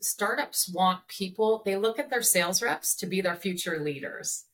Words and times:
startups 0.00 0.68
want 0.72 1.08
people, 1.08 1.62
they 1.64 1.76
look 1.76 1.98
at 1.98 2.10
their 2.10 2.22
sales 2.22 2.62
reps 2.62 2.94
to 2.96 3.06
be 3.06 3.20
their 3.20 3.34
future 3.34 3.78
leaders. 3.82 4.44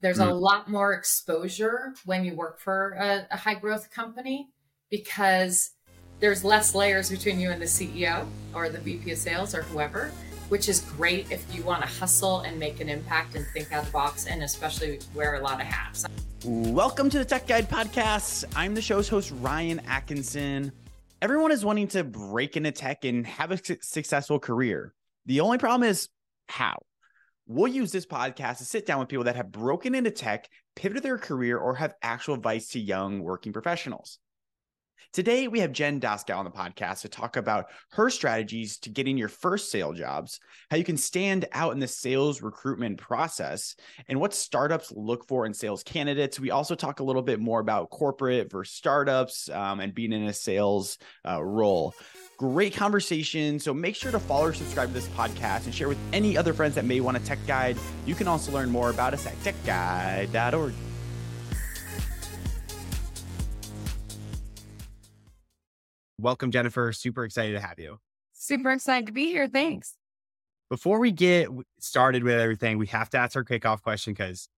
There's 0.00 0.18
mm. 0.18 0.28
a 0.28 0.34
lot 0.34 0.70
more 0.70 0.92
exposure 0.92 1.94
when 2.04 2.24
you 2.24 2.34
work 2.34 2.60
for 2.60 2.92
a, 2.98 3.26
a 3.30 3.36
high 3.36 3.54
growth 3.54 3.90
company 3.90 4.48
because 4.90 5.70
there's 6.20 6.44
less 6.44 6.74
layers 6.74 7.10
between 7.10 7.40
you 7.40 7.50
and 7.50 7.60
the 7.60 7.66
CEO 7.66 8.26
or 8.54 8.68
the 8.68 8.78
VP 8.78 9.10
of 9.10 9.18
sales 9.18 9.54
or 9.54 9.62
whoever, 9.62 10.12
which 10.48 10.68
is 10.68 10.80
great 10.96 11.30
if 11.30 11.44
you 11.54 11.62
want 11.64 11.82
to 11.82 11.88
hustle 11.88 12.40
and 12.40 12.58
make 12.58 12.80
an 12.80 12.88
impact 12.88 13.34
and 13.34 13.46
think 13.48 13.72
out 13.72 13.80
of 13.80 13.86
the 13.86 13.92
box 13.92 14.26
and 14.26 14.42
especially 14.42 15.00
wear 15.14 15.34
a 15.34 15.40
lot 15.40 15.60
of 15.60 15.66
hats. 15.66 16.06
Welcome 16.44 17.10
to 17.10 17.18
the 17.18 17.24
Tech 17.24 17.46
Guide 17.46 17.68
Podcast. 17.68 18.44
I'm 18.54 18.74
the 18.74 18.82
show's 18.82 19.08
host, 19.08 19.32
Ryan 19.40 19.80
Atkinson. 19.88 20.72
Everyone 21.22 21.50
is 21.50 21.64
wanting 21.64 21.88
to 21.88 22.04
break 22.04 22.58
into 22.58 22.72
tech 22.72 23.06
and 23.06 23.26
have 23.26 23.50
a 23.50 23.58
successful 23.80 24.38
career. 24.38 24.92
The 25.24 25.40
only 25.40 25.56
problem 25.56 25.88
is 25.88 26.10
how. 26.46 26.76
We'll 27.46 27.72
use 27.72 27.90
this 27.90 28.04
podcast 28.04 28.58
to 28.58 28.64
sit 28.64 28.84
down 28.84 28.98
with 28.98 29.08
people 29.08 29.24
that 29.24 29.36
have 29.36 29.50
broken 29.50 29.94
into 29.94 30.10
tech, 30.10 30.46
pivoted 30.74 31.02
their 31.02 31.16
career, 31.16 31.56
or 31.56 31.74
have 31.76 31.94
actual 32.02 32.34
advice 32.34 32.68
to 32.70 32.80
young 32.80 33.20
working 33.20 33.54
professionals. 33.54 34.18
Today, 35.12 35.48
we 35.48 35.60
have 35.60 35.72
Jen 35.72 36.00
Doskow 36.00 36.36
on 36.36 36.44
the 36.44 36.50
podcast 36.50 37.00
to 37.02 37.08
talk 37.08 37.36
about 37.36 37.66
her 37.92 38.10
strategies 38.10 38.78
to 38.78 38.90
getting 38.90 39.16
your 39.16 39.28
first 39.28 39.70
sale 39.70 39.92
jobs, 39.92 40.40
how 40.70 40.76
you 40.76 40.84
can 40.84 40.96
stand 40.96 41.46
out 41.52 41.72
in 41.72 41.78
the 41.78 41.88
sales 41.88 42.42
recruitment 42.42 42.98
process, 42.98 43.76
and 44.08 44.20
what 44.20 44.34
startups 44.34 44.92
look 44.94 45.26
for 45.26 45.46
in 45.46 45.54
sales 45.54 45.82
candidates. 45.82 46.38
We 46.38 46.50
also 46.50 46.74
talk 46.74 47.00
a 47.00 47.04
little 47.04 47.22
bit 47.22 47.40
more 47.40 47.60
about 47.60 47.90
corporate 47.90 48.50
versus 48.50 48.74
startups 48.74 49.48
um, 49.50 49.80
and 49.80 49.94
being 49.94 50.12
in 50.12 50.24
a 50.24 50.32
sales 50.32 50.98
uh, 51.26 51.42
role. 51.42 51.94
Great 52.36 52.74
conversation. 52.74 53.58
So 53.58 53.72
make 53.72 53.96
sure 53.96 54.12
to 54.12 54.20
follow 54.20 54.46
or 54.46 54.52
subscribe 54.52 54.88
to 54.88 54.94
this 54.94 55.08
podcast 55.08 55.64
and 55.64 55.74
share 55.74 55.88
with 55.88 55.98
any 56.12 56.36
other 56.36 56.52
friends 56.52 56.74
that 56.74 56.84
may 56.84 57.00
want 57.00 57.16
a 57.16 57.20
tech 57.20 57.38
guide. 57.46 57.78
You 58.04 58.14
can 58.14 58.28
also 58.28 58.52
learn 58.52 58.68
more 58.68 58.90
about 58.90 59.14
us 59.14 59.26
at 59.26 59.34
techguide.org. 59.42 60.74
Welcome, 66.26 66.50
Jennifer. 66.50 66.92
Super 66.92 67.24
excited 67.24 67.52
to 67.52 67.60
have 67.60 67.78
you. 67.78 68.00
Super 68.32 68.72
excited 68.72 69.06
to 69.06 69.12
be 69.12 69.26
here. 69.26 69.46
Thanks. 69.46 69.94
Before 70.68 70.98
we 70.98 71.12
get 71.12 71.48
started 71.78 72.24
with 72.24 72.34
everything, 72.34 72.78
we 72.78 72.88
have 72.88 73.08
to 73.10 73.16
ask 73.16 73.36
our 73.36 73.44
kickoff 73.44 73.80
question 73.80 74.12
because 74.12 74.48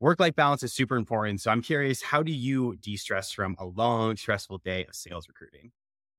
work 0.00 0.20
life 0.20 0.36
balance 0.36 0.62
is 0.62 0.74
super 0.74 0.96
important. 0.96 1.40
So 1.40 1.50
I'm 1.50 1.62
curious, 1.62 2.02
how 2.02 2.22
do 2.22 2.30
you 2.30 2.76
de 2.76 2.98
stress 2.98 3.32
from 3.32 3.56
a 3.58 3.64
long, 3.64 4.18
stressful 4.18 4.58
day 4.58 4.84
of 4.84 4.94
sales 4.94 5.26
recruiting? 5.26 5.72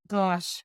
Gosh, 0.07 0.63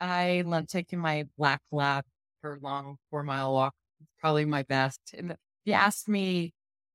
I 0.00 0.42
love 0.44 0.66
taking 0.66 0.98
my 0.98 1.28
black 1.38 1.60
lab 1.70 2.06
for 2.40 2.54
a 2.54 2.58
long 2.58 2.96
four 3.08 3.22
mile 3.22 3.52
walk. 3.52 3.74
It's 4.00 4.10
probably 4.18 4.46
my 4.46 4.64
best. 4.64 4.98
And 5.16 5.30
if 5.30 5.36
you 5.64 5.74
asked 5.74 6.08
me 6.08 6.54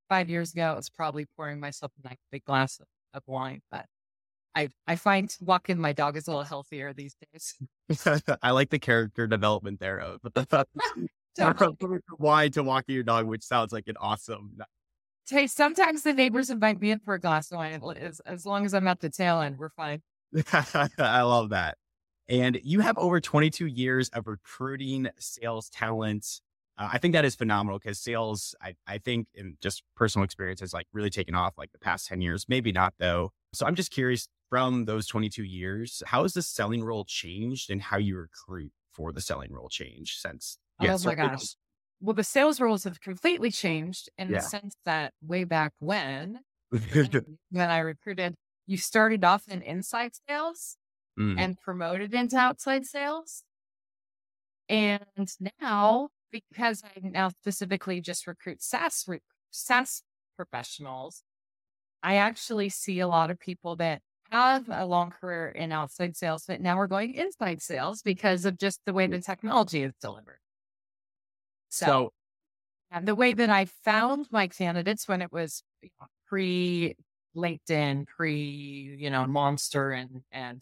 five 0.10 0.30
years 0.30 0.52
ago, 0.52 0.76
it's 0.78 0.90
probably 0.90 1.26
pouring 1.38 1.62
myself 1.62 1.94
a 2.04 2.10
nice 2.10 2.18
big 2.34 2.44
glass 2.44 2.82
of, 2.82 2.88
of 3.14 3.24
wine. 3.28 3.62
But 3.72 3.86
I, 4.56 4.70
I 4.88 4.96
find 4.96 5.34
walking 5.42 5.78
my 5.80 5.94
dog 5.94 6.18
is 6.18 6.28
a 6.28 6.32
little 6.32 6.44
healthier 6.44 6.94
these 6.94 7.16
days. 7.32 7.56
I 8.42 8.52
like 8.52 8.70
the 8.70 8.80
character 8.80 9.28
development 9.28 9.80
there 9.80 10.00
of 10.00 10.20
wine 12.18 12.52
to 12.52 12.64
walking 12.64 12.96
your 12.96 13.04
dog, 13.04 13.28
which 13.28 13.44
sounds 13.44 13.72
like 13.72 13.88
an 13.88 13.96
awesome. 14.00 14.58
Hey, 15.30 15.48
sometimes 15.48 16.04
the 16.04 16.14
neighbors 16.14 16.50
invite 16.50 16.82
me 16.82 16.92
in 16.92 17.00
for 17.00 17.14
a 17.14 17.20
glass 17.20 17.52
of 17.52 17.58
wine. 17.58 17.82
As, 17.98 18.20
as 18.22 18.46
long 18.46 18.66
as 18.66 18.74
I'm 18.74 18.88
at 18.88 19.00
the 19.00 19.10
tail 19.10 19.42
end, 19.42 19.58
we're 19.58 19.70
fine. 19.70 20.02
I 20.98 21.22
love 21.22 21.50
that. 21.50 21.78
And 22.28 22.60
you 22.64 22.82
have 22.82 22.98
over 22.98 23.20
22 23.20 23.66
years 23.66 24.10
of 24.10 24.28
recruiting 24.28 25.10
sales 25.18 25.70
talent. 25.70 26.42
Uh, 26.78 26.90
I 26.94 26.98
think 27.00 27.14
that 27.14 27.26
is 27.26 27.36
phenomenal 27.36 27.80
because 27.80 28.00
sales, 28.00 28.56
I, 28.62 28.76
I 28.88 29.00
think, 29.00 29.28
in 29.34 29.58
just 29.62 29.84
personal 29.96 30.24
experience, 30.24 30.62
has 30.62 30.74
like 30.74 30.86
really 30.94 31.10
taken 31.10 31.36
off 31.36 31.54
like 31.58 31.72
the 31.72 31.80
past 31.80 32.08
10 32.08 32.22
years. 32.22 32.46
Maybe 32.48 32.72
not 32.72 32.94
though. 33.00 33.32
So 33.54 33.66
I'm 33.66 33.76
just 33.76 33.92
curious 33.92 34.28
from 34.50 34.86
those 34.86 35.08
22 35.08 35.44
years, 35.44 36.02
how 36.06 36.24
has 36.24 36.34
the 36.34 36.42
selling 36.42 36.84
role 36.84 37.06
changed 37.06 37.70
and 37.70 37.82
how 37.82 37.98
you 37.98 38.18
recruit 38.18 38.72
for 38.92 39.12
the 39.12 39.22
selling 39.22 39.52
role 39.52 39.70
changed 39.70 40.20
since? 40.20 40.58
Yeah, 40.82 40.96
oh 40.96 41.06
my 41.06 41.16
gosh. 41.16 41.56
Well, 42.02 42.14
the 42.14 42.24
sales 42.24 42.62
roles 42.62 42.86
have 42.86 43.02
completely 43.02 43.52
changed 43.52 44.10
in 44.18 44.30
yeah. 44.30 44.38
the 44.38 44.42
sense 44.42 44.76
that 44.86 45.14
way 45.22 45.44
back 45.44 45.74
when, 45.80 46.40
when 46.72 47.70
I 47.70 47.80
recruited, 47.80 48.36
you 48.66 48.78
started 48.78 49.24
off 49.24 49.48
in 49.48 49.62
inside 49.62 50.12
sales 50.28 50.78
mm. 51.20 51.36
and 51.38 51.60
promoted 51.60 52.14
into 52.14 52.38
outside 52.38 52.86
sales. 52.86 53.44
And 54.70 55.04
now, 55.60 56.10
because 56.32 56.84
I 56.84 57.08
now 57.10 57.30
specifically 57.30 58.02
just 58.02 58.28
recruit 58.28 58.62
SaaS, 58.62 59.08
SaaS 59.50 60.04
professionals, 60.38 61.24
I 62.02 62.16
actually 62.16 62.70
see 62.70 63.00
a 63.00 63.08
lot 63.08 63.32
of 63.32 63.40
people 63.40 63.76
that 63.78 64.02
have 64.32 64.66
a 64.70 64.86
long 64.86 65.12
career 65.12 65.50
in 65.50 65.72
outside 65.72 66.16
sales, 66.16 66.46
but 66.48 66.62
now 66.62 66.78
we're 66.78 66.88
going 66.88 67.14
inside 67.14 67.62
sales 67.62 68.02
because 68.02 68.46
of 68.46 68.58
just 68.58 68.80
the 68.86 68.94
way 68.94 69.08
the 69.08 69.22
technology 69.22 69.84
is 69.84 69.94
delivered. 70.02 70.40
So, 71.70 71.86
so 71.86 72.14
and 72.92 73.08
the 73.08 73.16
way 73.16 73.34
that 73.34 73.50
I 73.50 73.66
found 73.66 74.28
my 74.32 74.48
candidates 74.48 75.08
when 75.08 75.22
it 75.22 75.32
was 75.32 75.64
pre 76.28 76.96
LinkedIn, 77.36 78.08
pre, 78.08 78.96
you 79.00 79.10
know, 79.10 79.26
Monster 79.26 79.92
and, 79.92 80.22
and 80.32 80.62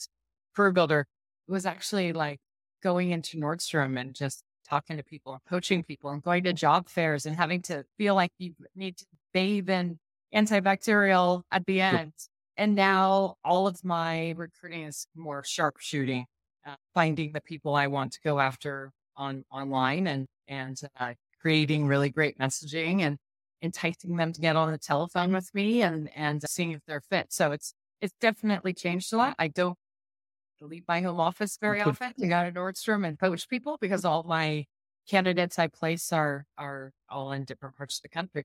CareerBuilder 0.58 1.06
was 1.48 1.66
actually 1.66 2.14
like 2.14 2.40
going 2.84 3.12
into 3.12 3.38
Nordstrom 3.38 4.00
and 4.00 4.14
just 4.14 4.44
talking 4.70 4.98
to 4.98 5.04
people 5.04 5.34
and 5.34 5.42
coaching 5.48 5.84
people 5.84 6.10
and 6.10 6.22
going 6.22 6.44
to 6.44 6.54
job 6.54 6.90
fairs 6.90 7.26
and 7.26 7.36
having 7.36 7.62
to 7.64 7.86
feel 7.98 8.16
like 8.16 8.32
you 8.38 8.54
need 8.76 8.98
to 8.98 9.06
bathe 9.34 9.70
in 9.70 9.98
antibacterial 10.36 11.44
at 11.52 11.66
the 11.66 11.80
end. 11.82 12.12
And 12.58 12.76
now 12.76 13.36
all 13.46 13.68
of 13.68 13.84
my 13.84 14.32
recruiting 14.36 14.84
is 14.84 15.08
more 15.16 15.44
sharpshooting, 15.44 16.26
uh, 16.66 16.76
finding 16.94 17.32
the 17.34 17.42
people 17.42 17.76
I 17.76 17.88
want 17.88 18.14
to 18.14 18.20
go 18.24 18.40
after 18.40 18.92
on 19.16 19.44
online 19.52 20.08
and 20.08 20.28
and 20.48 20.80
uh, 21.00 21.14
creating 21.42 21.88
really 21.88 22.10
great 22.10 22.38
messaging 22.40 23.02
and 23.02 23.18
enticing 23.62 24.16
them 24.16 24.34
to 24.34 24.42
get 24.42 24.56
on 24.56 24.72
the 24.72 24.78
telephone 24.78 25.34
with 25.34 25.54
me 25.54 25.82
and 25.84 26.10
and 26.16 26.44
seeing 26.48 26.72
if 26.72 26.82
they're 26.88 27.02
fit. 27.02 27.32
So 27.32 27.52
it's 27.52 27.74
it's 28.02 28.14
definitely 28.20 28.74
changed 28.74 29.14
a 29.14 29.18
lot. 29.18 29.36
I 29.40 29.50
don't 29.50 29.78
leave 30.62 30.84
my 30.88 31.02
home 31.02 31.20
office 31.20 31.58
very 31.62 31.82
often 31.82 32.14
to 32.20 32.28
go 32.28 32.44
to 32.44 32.52
Nordstrom 32.52 33.08
and 33.08 33.20
coach 33.20 33.48
people 33.48 33.78
because 33.80 34.04
all 34.06 34.24
my 34.24 34.66
candidates 35.08 35.60
I 35.60 35.68
place 35.68 36.12
are 36.12 36.46
are 36.58 36.92
all 37.10 37.32
in 37.32 37.46
different 37.46 37.78
parts 37.78 38.00
of 38.00 38.04
the 38.04 38.10
country. 38.10 38.44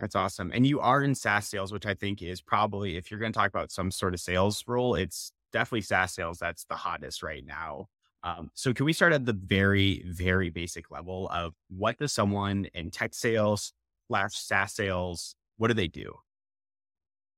That's 0.00 0.16
awesome. 0.16 0.50
And 0.54 0.66
you 0.66 0.80
are 0.80 1.02
in 1.02 1.14
SaaS 1.14 1.46
sales, 1.46 1.72
which 1.72 1.84
I 1.84 1.94
think 1.94 2.22
is 2.22 2.40
probably, 2.40 2.96
if 2.96 3.10
you're 3.10 3.20
going 3.20 3.32
to 3.32 3.38
talk 3.38 3.50
about 3.50 3.70
some 3.70 3.90
sort 3.90 4.14
of 4.14 4.20
sales 4.20 4.64
role, 4.66 4.94
it's 4.94 5.32
definitely 5.52 5.82
SaaS 5.82 6.14
sales 6.14 6.38
that's 6.38 6.64
the 6.64 6.76
hottest 6.76 7.22
right 7.22 7.44
now. 7.44 7.88
Um, 8.22 8.50
so, 8.54 8.72
can 8.74 8.86
we 8.86 8.92
start 8.92 9.12
at 9.12 9.24
the 9.26 9.32
very, 9.32 10.02
very 10.06 10.50
basic 10.50 10.90
level 10.90 11.28
of 11.30 11.54
what 11.68 11.98
does 11.98 12.12
someone 12.12 12.66
in 12.74 12.90
tech 12.90 13.14
sales 13.14 13.72
slash 14.08 14.34
SaaS 14.34 14.74
sales, 14.74 15.36
what 15.56 15.68
do 15.68 15.74
they 15.74 15.88
do? 15.88 16.14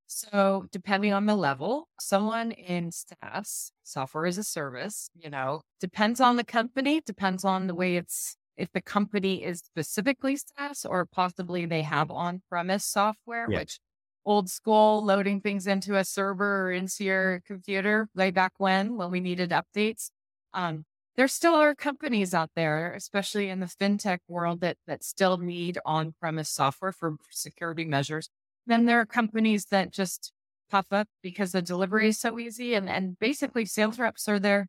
So, 0.06 0.66
depending 0.70 1.12
on 1.12 1.26
the 1.26 1.36
level, 1.36 1.88
someone 2.00 2.50
in 2.52 2.90
SaaS, 2.92 3.72
software 3.82 4.26
as 4.26 4.38
a 4.38 4.44
service, 4.44 5.08
you 5.14 5.30
know, 5.30 5.62
depends 5.80 6.20
on 6.20 6.36
the 6.36 6.44
company, 6.44 7.00
depends 7.00 7.44
on 7.44 7.66
the 7.66 7.74
way 7.74 7.96
it's 7.96 8.36
if 8.56 8.70
the 8.72 8.82
company 8.82 9.42
is 9.42 9.60
specifically 9.60 10.36
SaaS 10.36 10.84
or 10.84 11.06
possibly 11.06 11.66
they 11.66 11.82
have 11.82 12.10
on 12.10 12.42
premise 12.48 12.84
software, 12.84 13.46
yeah. 13.50 13.60
which 13.60 13.78
old 14.24 14.48
school 14.48 15.04
loading 15.04 15.40
things 15.40 15.66
into 15.66 15.96
a 15.96 16.04
server 16.04 16.66
or 16.66 16.72
into 16.72 17.04
your 17.04 17.42
computer 17.46 18.08
way 18.14 18.30
back 18.30 18.52
when, 18.58 18.96
when 18.96 19.10
we 19.10 19.20
needed 19.20 19.50
updates. 19.50 20.10
Um, 20.54 20.84
there 21.16 21.28
still 21.28 21.54
are 21.54 21.74
companies 21.74 22.32
out 22.32 22.50
there, 22.56 22.92
especially 22.94 23.48
in 23.48 23.60
the 23.60 23.66
fintech 23.66 24.18
world 24.28 24.60
that, 24.60 24.76
that 24.86 25.04
still 25.04 25.36
need 25.38 25.78
on 25.84 26.14
premise 26.18 26.48
software 26.48 26.92
for 26.92 27.16
security 27.30 27.84
measures. 27.84 28.30
Then 28.66 28.86
there 28.86 29.00
are 29.00 29.06
companies 29.06 29.66
that 29.66 29.90
just 29.90 30.32
pop 30.70 30.86
up 30.90 31.08
because 31.22 31.52
the 31.52 31.60
delivery 31.60 32.08
is 32.08 32.18
so 32.18 32.38
easy. 32.38 32.74
And, 32.74 32.88
and 32.88 33.18
basically 33.18 33.66
sales 33.66 33.98
reps 33.98 34.28
are 34.28 34.38
there 34.38 34.68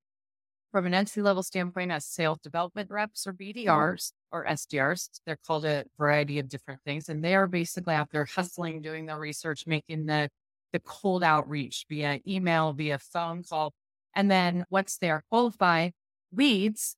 from 0.73 0.87
an 0.87 0.93
entry 0.95 1.21
level 1.21 1.43
standpoint 1.43 1.91
as 1.91 2.03
sales 2.03 2.39
development 2.39 2.89
reps 2.89 3.27
or 3.27 3.31
BDRs 3.31 3.65
mm-hmm. 3.65 4.35
or 4.35 4.45
SDRs. 4.47 5.07
They're 5.23 5.37
called 5.45 5.65
a 5.65 5.85
variety 5.99 6.39
of 6.39 6.49
different 6.49 6.81
things. 6.83 7.09
And 7.09 7.23
they 7.23 7.35
are 7.35 7.45
basically 7.45 7.93
out 7.93 8.09
there 8.11 8.25
hustling, 8.25 8.81
doing 8.81 9.05
the 9.05 9.15
research, 9.15 9.67
making 9.67 10.07
the, 10.07 10.29
the 10.73 10.79
cold 10.79 11.23
outreach 11.23 11.85
via 11.87 12.19
email, 12.27 12.73
via 12.73 12.97
phone 12.97 13.43
call. 13.43 13.71
And 14.15 14.31
then 14.31 14.65
once 14.71 14.97
they 14.97 15.11
are 15.11 15.23
qualified 15.29 15.93
leads 16.35 16.95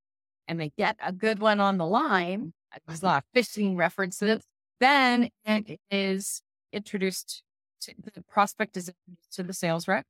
and 0.48 0.58
they 0.58 0.72
get 0.78 0.96
a 1.06 1.12
good 1.12 1.40
one 1.40 1.60
on 1.60 1.78
the 1.78 1.86
line, 1.86 2.54
there's 2.88 3.04
a 3.04 3.06
lot 3.06 3.24
of 3.24 3.42
phishing 3.42 3.76
references, 3.76 4.42
then 4.80 5.30
it 5.46 5.82
is 5.92 6.42
introduced 6.72 7.44
to 7.82 7.94
the 8.14 8.24
prospect 8.24 8.78
is 8.78 8.90
to 9.34 9.44
the 9.44 9.54
sales 9.54 9.86
rep. 9.86 10.06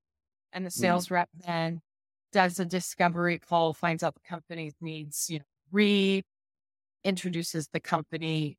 And 0.54 0.64
the 0.64 0.70
mm-hmm. 0.70 0.82
sales 0.82 1.10
rep 1.10 1.30
then 1.48 1.82
does 2.32 2.60
a 2.60 2.66
discovery 2.66 3.40
call, 3.40 3.74
finds 3.74 4.04
out 4.04 4.16
the 4.16 4.28
company's 4.28 4.76
needs, 4.82 5.30
you 5.30 5.40
know, 5.40 6.24
reintroduces 7.06 7.70
the 7.72 7.80
company 7.80 8.58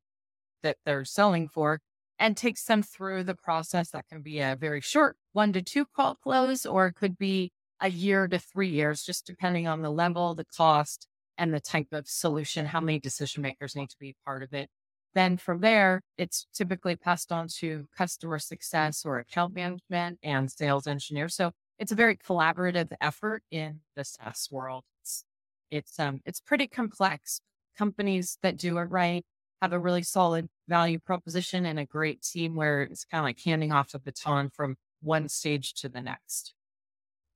that 0.63 0.77
they're 0.85 1.05
selling 1.05 1.47
for 1.47 1.79
and 2.19 2.35
takes 2.35 2.63
them 2.63 2.81
through 2.81 3.23
the 3.23 3.35
process. 3.35 3.91
That 3.91 4.07
can 4.07 4.21
be 4.21 4.39
a 4.39 4.57
very 4.59 4.81
short 4.81 5.17
one 5.33 5.53
to 5.53 5.61
two 5.61 5.85
call 5.85 6.15
close, 6.15 6.65
or 6.65 6.87
it 6.87 6.95
could 6.95 7.17
be 7.17 7.51
a 7.79 7.89
year 7.89 8.27
to 8.27 8.39
three 8.39 8.69
years, 8.69 9.03
just 9.03 9.25
depending 9.25 9.67
on 9.67 9.81
the 9.81 9.91
level, 9.91 10.33
the 10.33 10.45
cost, 10.45 11.07
and 11.37 11.53
the 11.53 11.59
type 11.59 11.89
of 11.91 12.07
solution, 12.07 12.65
how 12.65 12.81
many 12.81 12.99
decision 12.99 13.43
makers 13.43 13.75
need 13.75 13.89
to 13.89 13.97
be 13.99 14.15
part 14.25 14.41
of 14.41 14.53
it. 14.53 14.69
Then 15.13 15.37
from 15.37 15.61
there, 15.61 16.01
it's 16.17 16.47
typically 16.53 16.95
passed 16.95 17.31
on 17.31 17.47
to 17.59 17.87
customer 17.95 18.39
success 18.39 19.03
or 19.05 19.19
account 19.19 19.53
management 19.55 20.19
and 20.23 20.51
sales 20.51 20.87
engineers. 20.87 21.35
So 21.35 21.51
it's 21.79 21.91
a 21.91 21.95
very 21.95 22.17
collaborative 22.17 22.91
effort 23.01 23.43
in 23.51 23.81
the 23.95 24.03
SaaS 24.03 24.49
world. 24.51 24.83
It's 25.01 25.25
it's 25.71 25.99
um 25.99 26.21
it's 26.25 26.39
pretty 26.39 26.67
complex. 26.67 27.41
Companies 27.77 28.37
that 28.41 28.57
do 28.57 28.77
it 28.79 28.83
right 28.83 29.23
have 29.61 29.73
a 29.73 29.79
really 29.79 30.03
solid 30.03 30.49
value 30.67 30.99
proposition 30.99 31.65
and 31.65 31.79
a 31.79 31.85
great 31.85 32.21
team 32.21 32.55
where 32.55 32.83
it's 32.83 33.05
kind 33.05 33.19
of 33.19 33.25
like 33.25 33.39
handing 33.39 33.71
off 33.71 33.91
the 33.91 33.99
baton 33.99 34.49
from 34.49 34.75
one 35.01 35.29
stage 35.29 35.73
to 35.73 35.89
the 35.89 36.01
next. 36.01 36.53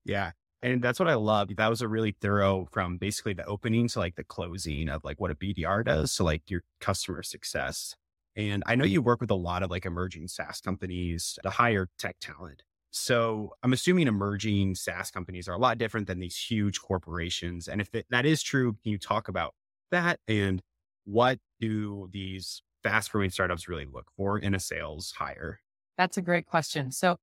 Yeah. 0.05 0.31
And 0.63 0.81
that's 0.81 0.99
what 0.99 1.09
I 1.09 1.15
love. 1.15 1.55
That 1.55 1.69
was 1.69 1.81
a 1.81 1.87
really 1.87 2.15
thorough 2.21 2.67
from 2.71 2.97
basically 2.97 3.33
the 3.33 3.45
opening 3.45 3.87
to 3.89 3.99
like 3.99 4.15
the 4.15 4.23
closing 4.23 4.89
of 4.89 5.03
like 5.03 5.19
what 5.19 5.31
a 5.31 5.35
BDR 5.35 5.83
does. 5.83 6.11
So 6.11 6.23
like 6.23 6.49
your 6.49 6.61
customer 6.79 7.23
success. 7.23 7.95
And 8.35 8.63
I 8.65 8.75
know 8.75 8.85
you 8.85 9.01
work 9.01 9.21
with 9.21 9.31
a 9.31 9.35
lot 9.35 9.63
of 9.63 9.71
like 9.71 9.85
emerging 9.85 10.27
SaaS 10.27 10.61
companies 10.61 11.39
to 11.43 11.49
hire 11.49 11.89
tech 11.97 12.17
talent. 12.21 12.63
So 12.91 13.53
I'm 13.63 13.73
assuming 13.73 14.07
emerging 14.07 14.75
SaaS 14.75 15.11
companies 15.11 15.47
are 15.47 15.53
a 15.53 15.57
lot 15.57 15.77
different 15.77 16.07
than 16.07 16.19
these 16.19 16.37
huge 16.37 16.81
corporations. 16.81 17.67
And 17.67 17.79
if 17.79 17.89
that 18.09 18.25
is 18.25 18.43
true, 18.43 18.73
can 18.83 18.91
you 18.91 18.97
talk 18.97 19.29
about 19.29 19.55
that 19.91 20.19
and 20.27 20.61
what 21.05 21.39
do 21.59 22.09
these 22.11 22.61
fast 22.83 23.11
growing 23.11 23.29
startups 23.29 23.67
really 23.67 23.85
look 23.85 24.07
for 24.17 24.37
in 24.37 24.53
a 24.53 24.59
sales 24.59 25.13
hire? 25.17 25.61
That's 25.97 26.17
a 26.17 26.21
great 26.21 26.45
question. 26.45 26.91
So 26.91 27.17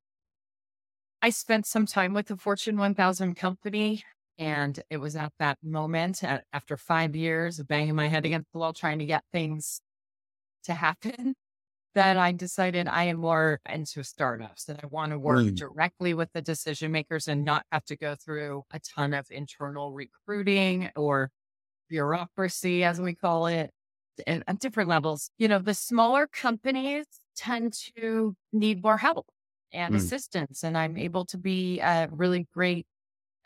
I 1.20 1.31
spent 1.31 1.67
some 1.67 1.87
time 1.87 2.15
with 2.15 2.31
a 2.31 2.37
Fortune 2.37 2.76
1000 2.76 3.35
company, 3.35 4.05
and 4.38 4.81
it 4.88 4.99
was 4.99 5.17
at 5.17 5.32
that 5.38 5.59
moment 5.62 6.23
at, 6.23 6.44
after 6.53 6.76
five 6.76 7.17
years 7.17 7.59
of 7.59 7.67
banging 7.67 7.97
my 7.97 8.09
head 8.09 8.25
against 8.25 8.53
the 8.53 8.59
wall 8.59 8.73
trying 8.73 9.00
to 9.00 9.06
get 9.06 9.25
things 9.32 9.81
to 10.65 10.75
happen 10.75 11.35
that 11.94 12.17
I 12.17 12.32
decided 12.32 12.87
I 12.87 13.05
am 13.05 13.19
more 13.19 13.61
into 13.69 14.02
startups, 14.02 14.64
that 14.64 14.81
I 14.82 14.87
want 14.87 15.12
to 15.12 15.19
work 15.19 15.40
mm. 15.40 15.56
directly 15.56 16.14
with 16.14 16.31
the 16.32 16.43
decision 16.43 16.93
makers 16.93 17.29
and 17.29 17.44
not 17.44 17.64
have 17.73 17.85
to 17.87 17.96
go 17.96 18.14
through 18.14 18.64
a 18.73 18.81
ton 18.81 19.14
of 19.14 19.26
internal 19.31 19.93
recruiting 19.93 20.90
or 20.96 21.31
bureaucracy, 21.88 22.85
as 22.85 23.00
we 23.00 23.14
call 23.14 23.46
it, 23.46 23.70
and 24.26 24.44
at 24.46 24.61
different 24.61 24.88
levels. 24.88 25.31
You 25.38 25.49
know, 25.49 25.58
the 25.58 25.75
smaller 25.75 26.26
companies 26.26 27.06
tend 27.37 27.75
to 27.96 28.37
need 28.52 28.82
more 28.82 28.99
help 28.99 29.26
and 29.73 29.94
mm. 29.94 29.99
assistance, 29.99 30.62
and 30.62 30.76
I'm 30.76 30.96
able 30.96 31.25
to 31.26 31.38
be 31.38 31.81
a 31.81 32.08
really 32.11 32.46
great 32.52 32.87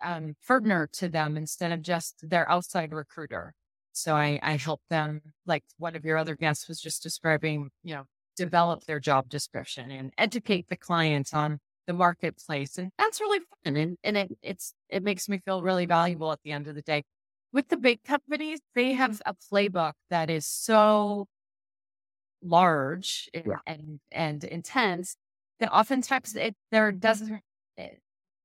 um, 0.03 0.35
partner 0.47 0.89
to 0.95 1.09
them 1.09 1.37
instead 1.37 1.73
of 1.73 1.81
just 1.81 2.29
their 2.29 2.51
outside 2.51 2.93
recruiter. 2.93 3.55
So 3.93 4.17
I, 4.17 4.41
I 4.43 4.57
help 4.57 4.81
them, 4.89 5.21
like 5.47 5.65
one 5.79 5.95
of 5.95 6.05
your 6.05 6.17
other 6.17 6.35
guests 6.35 6.67
was 6.67 6.81
just 6.81 7.03
describing, 7.03 7.71
you 7.85 7.95
know, 7.95 8.05
develop 8.45 8.85
their 8.85 9.01
job 9.01 9.29
description 9.29 9.91
and 9.91 10.13
educate 10.19 10.69
the 10.69 10.77
clients 10.77 11.33
on 11.33 11.59
the 11.87 11.93
marketplace. 11.93 12.79
And 12.79 12.91
that's 12.99 13.21
really 13.21 13.41
fun. 13.65 13.77
And, 13.77 13.97
and 14.05 14.17
it, 14.17 14.33
it's, 14.43 14.75
it 14.89 15.03
makes 15.03 15.29
me 15.29 15.41
feel 15.45 15.63
really 15.63 15.87
valuable 15.87 16.33
at 16.33 16.41
the 16.45 16.53
end 16.53 16.69
of 16.69 16.75
the 16.75 16.83
day 16.83 17.03
with 17.53 17.69
the 17.69 17.77
big 17.77 18.03
companies, 18.03 18.61
they 18.75 18.93
have 18.93 19.21
a 19.27 19.35
playbook 19.35 19.93
that 20.11 20.31
is 20.31 20.47
so 20.47 21.27
large 22.45 23.29
yeah. 23.35 23.59
and 23.67 24.01
and 24.11 24.43
intense 24.43 25.17
that 25.61 25.71
oftentimes 25.73 26.35
it 26.35 26.57
there 26.73 26.91
doesn't 26.91 27.41
it, 27.77 28.01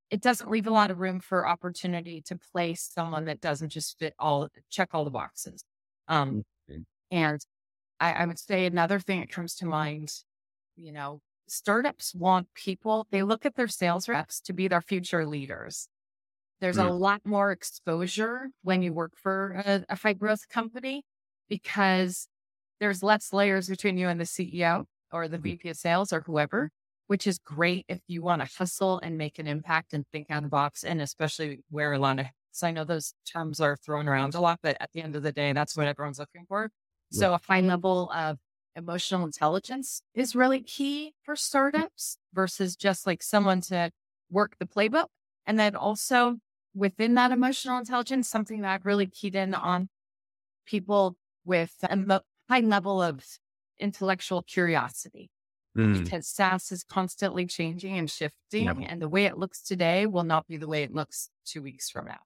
it, 0.08 0.20
doesn't 0.20 0.48
leave 0.48 0.68
a 0.68 0.70
lot 0.70 0.92
of 0.92 1.00
room 1.00 1.18
for 1.18 1.48
opportunity 1.48 2.22
to 2.22 2.38
place 2.52 2.88
someone 2.94 3.24
that 3.24 3.40
doesn't 3.40 3.70
just 3.70 3.98
fit 3.98 4.14
all 4.18 4.48
check 4.70 4.90
all 4.92 5.04
the 5.04 5.10
boxes. 5.10 5.64
Um, 6.06 6.44
mm-hmm. 6.70 6.82
and 7.10 7.40
I, 8.00 8.12
I 8.12 8.26
would 8.26 8.38
say 8.38 8.66
another 8.66 9.00
thing 9.00 9.20
that 9.20 9.30
comes 9.30 9.54
to 9.56 9.66
mind, 9.66 10.12
you 10.76 10.92
know, 10.92 11.20
startups 11.48 12.14
want 12.14 12.48
people, 12.54 13.06
they 13.10 13.22
look 13.22 13.46
at 13.46 13.56
their 13.56 13.68
sales 13.68 14.08
reps 14.08 14.40
to 14.42 14.52
be 14.52 14.68
their 14.68 14.80
future 14.80 15.26
leaders. 15.26 15.88
There's 16.60 16.76
mm. 16.76 16.88
a 16.88 16.92
lot 16.92 17.22
more 17.24 17.50
exposure 17.52 18.48
when 18.62 18.82
you 18.82 18.92
work 18.92 19.12
for 19.16 19.62
a, 19.64 19.84
a 19.88 19.96
high 19.96 20.12
growth 20.12 20.48
company 20.48 21.04
because 21.48 22.28
there's 22.80 23.02
less 23.02 23.32
layers 23.32 23.68
between 23.68 23.96
you 23.96 24.08
and 24.08 24.20
the 24.20 24.24
CEO 24.24 24.84
or 25.12 25.28
the 25.28 25.36
mm-hmm. 25.36 25.44
VP 25.44 25.68
of 25.70 25.76
sales 25.76 26.12
or 26.12 26.20
whoever, 26.22 26.70
which 27.06 27.26
is 27.26 27.38
great 27.38 27.84
if 27.88 28.00
you 28.06 28.22
want 28.22 28.42
to 28.42 28.58
hustle 28.58 29.00
and 29.02 29.16
make 29.16 29.38
an 29.38 29.46
impact 29.46 29.92
and 29.92 30.04
think 30.12 30.30
out 30.30 30.38
of 30.38 30.44
the 30.44 30.48
box 30.48 30.84
and 30.84 31.00
especially 31.00 31.60
wear 31.70 31.92
a 31.92 31.98
lot 31.98 32.18
of 32.18 32.26
so 32.50 32.66
I 32.66 32.72
know 32.72 32.82
those 32.82 33.14
terms 33.30 33.60
are 33.60 33.76
thrown 33.76 34.08
around 34.08 34.34
a 34.34 34.40
lot, 34.40 34.58
but 34.62 34.76
at 34.80 34.90
the 34.92 35.00
end 35.00 35.14
of 35.14 35.22
the 35.22 35.30
day, 35.30 35.52
that's 35.52 35.76
what 35.76 35.86
everyone's 35.86 36.18
looking 36.18 36.44
for. 36.48 36.70
So 37.10 37.34
a 37.34 37.40
high 37.46 37.60
level 37.60 38.10
of 38.12 38.38
emotional 38.76 39.24
intelligence 39.24 40.02
is 40.14 40.36
really 40.36 40.60
key 40.60 41.14
for 41.22 41.36
startups 41.36 42.18
versus 42.32 42.76
just 42.76 43.06
like 43.06 43.22
someone 43.22 43.60
to 43.62 43.90
work 44.30 44.56
the 44.58 44.66
playbook. 44.66 45.06
And 45.46 45.58
then 45.58 45.74
also 45.74 46.36
within 46.74 47.14
that 47.14 47.32
emotional 47.32 47.78
intelligence, 47.78 48.28
something 48.28 48.60
that 48.62 48.72
I've 48.72 48.86
really 48.86 49.06
keyed 49.06 49.34
in 49.34 49.54
on 49.54 49.88
people 50.66 51.16
with 51.44 51.74
a 51.82 52.20
high 52.48 52.60
level 52.60 53.02
of 53.02 53.24
intellectual 53.80 54.42
curiosity. 54.42 55.30
Mm. 55.76 56.02
Because 56.02 56.26
SaaS 56.26 56.72
is 56.72 56.82
constantly 56.82 57.46
changing 57.46 57.96
and 57.96 58.10
shifting, 58.10 58.64
yep. 58.64 58.76
and 58.88 59.00
the 59.00 59.08
way 59.08 59.26
it 59.26 59.38
looks 59.38 59.62
today 59.62 60.06
will 60.06 60.24
not 60.24 60.46
be 60.46 60.56
the 60.56 60.66
way 60.66 60.82
it 60.82 60.92
looks 60.92 61.30
two 61.44 61.62
weeks 61.62 61.88
from 61.88 62.06
now. 62.06 62.20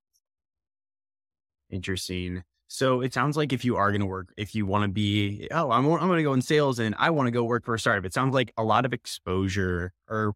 Interesting. 1.71 2.45
So 2.73 3.03
it 3.03 3.13
sounds 3.13 3.37
like 3.37 3.53
if 3.53 3.67
you 3.67 3.77
are 3.77 3.91
going 3.91 4.01
to 4.01 4.07
work, 4.07 4.33
if 4.39 4.55
you 4.55 4.65
want 4.65 4.85
to 4.85 4.89
be, 4.89 5.47
oh, 5.51 5.71
I'm, 5.71 5.85
I'm 5.85 6.09
going 6.09 6.17
to 6.17 6.23
go 6.23 6.33
in 6.33 6.41
sales 6.41 6.79
and 6.79 6.95
I 6.99 7.11
want 7.11 7.27
to 7.27 7.31
go 7.31 7.45
work 7.45 7.67
for 7.67 7.75
a 7.75 7.79
startup, 7.79 8.07
it 8.07 8.15
sounds 8.15 8.33
like 8.33 8.51
a 8.57 8.65
lot 8.65 8.87
of 8.87 8.95
exposure. 8.95 9.93
Or 10.09 10.33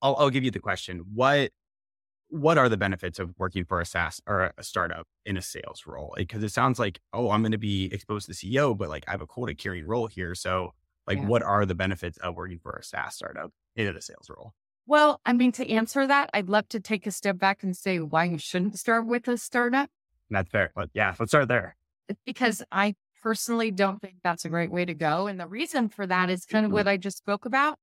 I'll, 0.00 0.14
I'll 0.16 0.30
give 0.30 0.44
you 0.44 0.52
the 0.52 0.60
question: 0.60 1.02
What 1.12 1.50
what 2.28 2.58
are 2.58 2.68
the 2.68 2.76
benefits 2.76 3.18
of 3.18 3.34
working 3.38 3.64
for 3.64 3.80
a 3.80 3.84
SaaS 3.84 4.20
or 4.28 4.52
a 4.56 4.62
startup 4.62 5.08
in 5.26 5.36
a 5.36 5.42
sales 5.42 5.82
role? 5.84 6.14
Eh, 6.16 6.20
because 6.20 6.44
it 6.44 6.52
sounds 6.52 6.78
like, 6.78 7.00
oh, 7.12 7.32
I'm 7.32 7.42
going 7.42 7.50
to 7.50 7.58
be 7.58 7.92
exposed 7.92 8.26
to 8.26 8.34
the 8.34 8.36
CEO, 8.36 8.78
but 8.78 8.88
like 8.88 9.04
I 9.08 9.10
have 9.10 9.20
a 9.20 9.26
quota 9.26 9.56
carrying 9.56 9.84
role 9.84 10.06
here. 10.06 10.36
So, 10.36 10.74
like, 11.08 11.18
yeah. 11.18 11.26
what 11.26 11.42
are 11.42 11.66
the 11.66 11.74
benefits 11.74 12.18
of 12.18 12.36
working 12.36 12.60
for 12.60 12.70
a 12.70 12.84
SaaS 12.84 13.16
startup 13.16 13.50
in 13.74 13.88
a 13.88 14.00
sales 14.00 14.30
role? 14.30 14.54
Well, 14.86 15.20
I 15.26 15.32
mean, 15.32 15.50
to 15.52 15.68
answer 15.68 16.06
that, 16.06 16.30
I'd 16.32 16.48
love 16.48 16.68
to 16.68 16.78
take 16.78 17.08
a 17.08 17.10
step 17.10 17.36
back 17.36 17.64
and 17.64 17.76
say 17.76 17.98
why 17.98 18.26
you 18.26 18.38
shouldn't 18.38 18.78
start 18.78 19.08
with 19.08 19.26
a 19.26 19.36
startup. 19.36 19.90
That's 20.30 20.48
fair. 20.50 20.70
But 20.76 20.90
yeah, 20.94 21.16
let's 21.18 21.32
start 21.32 21.48
there. 21.48 21.76
Because 22.24 22.62
I 22.70 22.94
personally 23.22 23.70
don't 23.70 24.00
think 24.00 24.16
that's 24.22 24.44
a 24.44 24.48
great 24.48 24.70
way 24.70 24.84
to 24.84 24.94
go. 24.94 25.26
And 25.26 25.38
the 25.38 25.46
reason 25.46 25.88
for 25.88 26.06
that 26.06 26.30
is 26.30 26.44
kind 26.46 26.64
of 26.64 26.72
what 26.72 26.88
I 26.88 26.96
just 26.96 27.18
spoke 27.18 27.44
about 27.44 27.76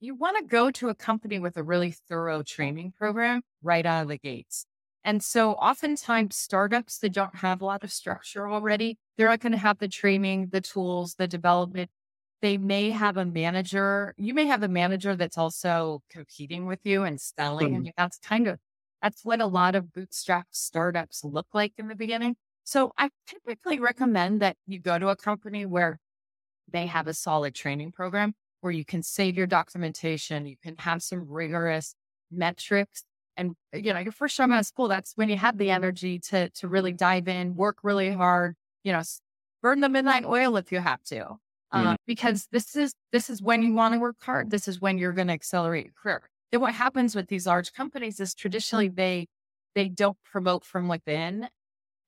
you 0.00 0.14
want 0.14 0.36
to 0.38 0.44
go 0.44 0.70
to 0.70 0.88
a 0.88 0.94
company 0.94 1.38
with 1.38 1.56
a 1.56 1.62
really 1.62 1.90
thorough 1.90 2.42
training 2.42 2.92
program 2.96 3.42
right 3.62 3.86
out 3.86 4.02
of 4.02 4.08
the 4.08 4.18
gates. 4.18 4.66
And 5.04 5.22
so 5.22 5.52
oftentimes 5.52 6.36
startups 6.36 6.98
that 6.98 7.12
don't 7.12 7.36
have 7.36 7.60
a 7.60 7.64
lot 7.64 7.84
of 7.84 7.92
structure 7.92 8.48
already, 8.48 8.98
they're 9.16 9.28
not 9.28 9.40
going 9.40 9.52
to 9.52 9.58
have 9.58 9.78
the 9.78 9.88
training, 9.88 10.48
the 10.50 10.60
tools, 10.60 11.14
the 11.14 11.28
development. 11.28 11.90
They 12.42 12.58
may 12.58 12.90
have 12.90 13.16
a 13.16 13.24
manager. 13.24 14.14
You 14.18 14.34
may 14.34 14.46
have 14.46 14.62
a 14.62 14.68
manager 14.68 15.16
that's 15.16 15.38
also 15.38 16.02
competing 16.10 16.66
with 16.66 16.80
you 16.84 17.04
and 17.04 17.20
selling. 17.20 17.74
Mm-hmm. 17.74 17.88
that's 17.96 18.18
kind 18.18 18.48
of, 18.48 18.58
that's 19.00 19.24
what 19.24 19.40
a 19.40 19.46
lot 19.46 19.74
of 19.74 19.92
bootstrap 19.92 20.48
startups 20.50 21.24
look 21.24 21.46
like 21.54 21.72
in 21.78 21.88
the 21.88 21.94
beginning. 21.94 22.36
So 22.66 22.90
I 22.98 23.10
typically 23.28 23.78
recommend 23.78 24.42
that 24.42 24.56
you 24.66 24.80
go 24.80 24.98
to 24.98 25.08
a 25.08 25.16
company 25.16 25.64
where 25.64 26.00
they 26.68 26.86
have 26.86 27.06
a 27.06 27.14
solid 27.14 27.54
training 27.54 27.92
program 27.92 28.34
where 28.60 28.72
you 28.72 28.84
can 28.84 29.04
save 29.04 29.36
your 29.36 29.46
documentation, 29.46 30.46
you 30.46 30.56
can 30.60 30.74
have 30.78 31.00
some 31.00 31.28
rigorous 31.28 31.94
metrics. 32.28 33.04
And 33.36 33.54
you 33.72 33.94
know, 33.94 34.00
your 34.00 34.10
first 34.10 34.36
time 34.36 34.50
out 34.50 34.58
of 34.58 34.66
school, 34.66 34.88
that's 34.88 35.12
when 35.14 35.28
you 35.28 35.36
have 35.36 35.58
the 35.58 35.70
energy 35.70 36.18
to 36.30 36.50
to 36.50 36.66
really 36.66 36.92
dive 36.92 37.28
in, 37.28 37.54
work 37.54 37.78
really 37.84 38.10
hard, 38.10 38.56
you 38.82 38.92
know, 38.92 39.02
burn 39.62 39.78
the 39.80 39.88
midnight 39.88 40.24
oil 40.24 40.56
if 40.56 40.72
you 40.72 40.80
have 40.80 41.04
to. 41.04 41.36
Uh, 41.70 41.82
mm-hmm. 41.82 41.94
because 42.04 42.48
this 42.50 42.74
is 42.74 42.94
this 43.12 43.30
is 43.30 43.40
when 43.40 43.62
you 43.62 43.74
want 43.74 43.94
to 43.94 44.00
work 44.00 44.16
hard. 44.20 44.50
This 44.50 44.66
is 44.66 44.80
when 44.80 44.98
you're 44.98 45.12
going 45.12 45.28
to 45.28 45.34
accelerate 45.34 45.84
your 45.84 45.94
career. 46.02 46.22
Then 46.50 46.62
what 46.62 46.74
happens 46.74 47.14
with 47.14 47.28
these 47.28 47.46
large 47.46 47.72
companies 47.72 48.18
is 48.18 48.34
traditionally 48.34 48.88
they 48.88 49.28
they 49.76 49.88
don't 49.88 50.16
promote 50.24 50.64
from 50.64 50.88
within 50.88 51.48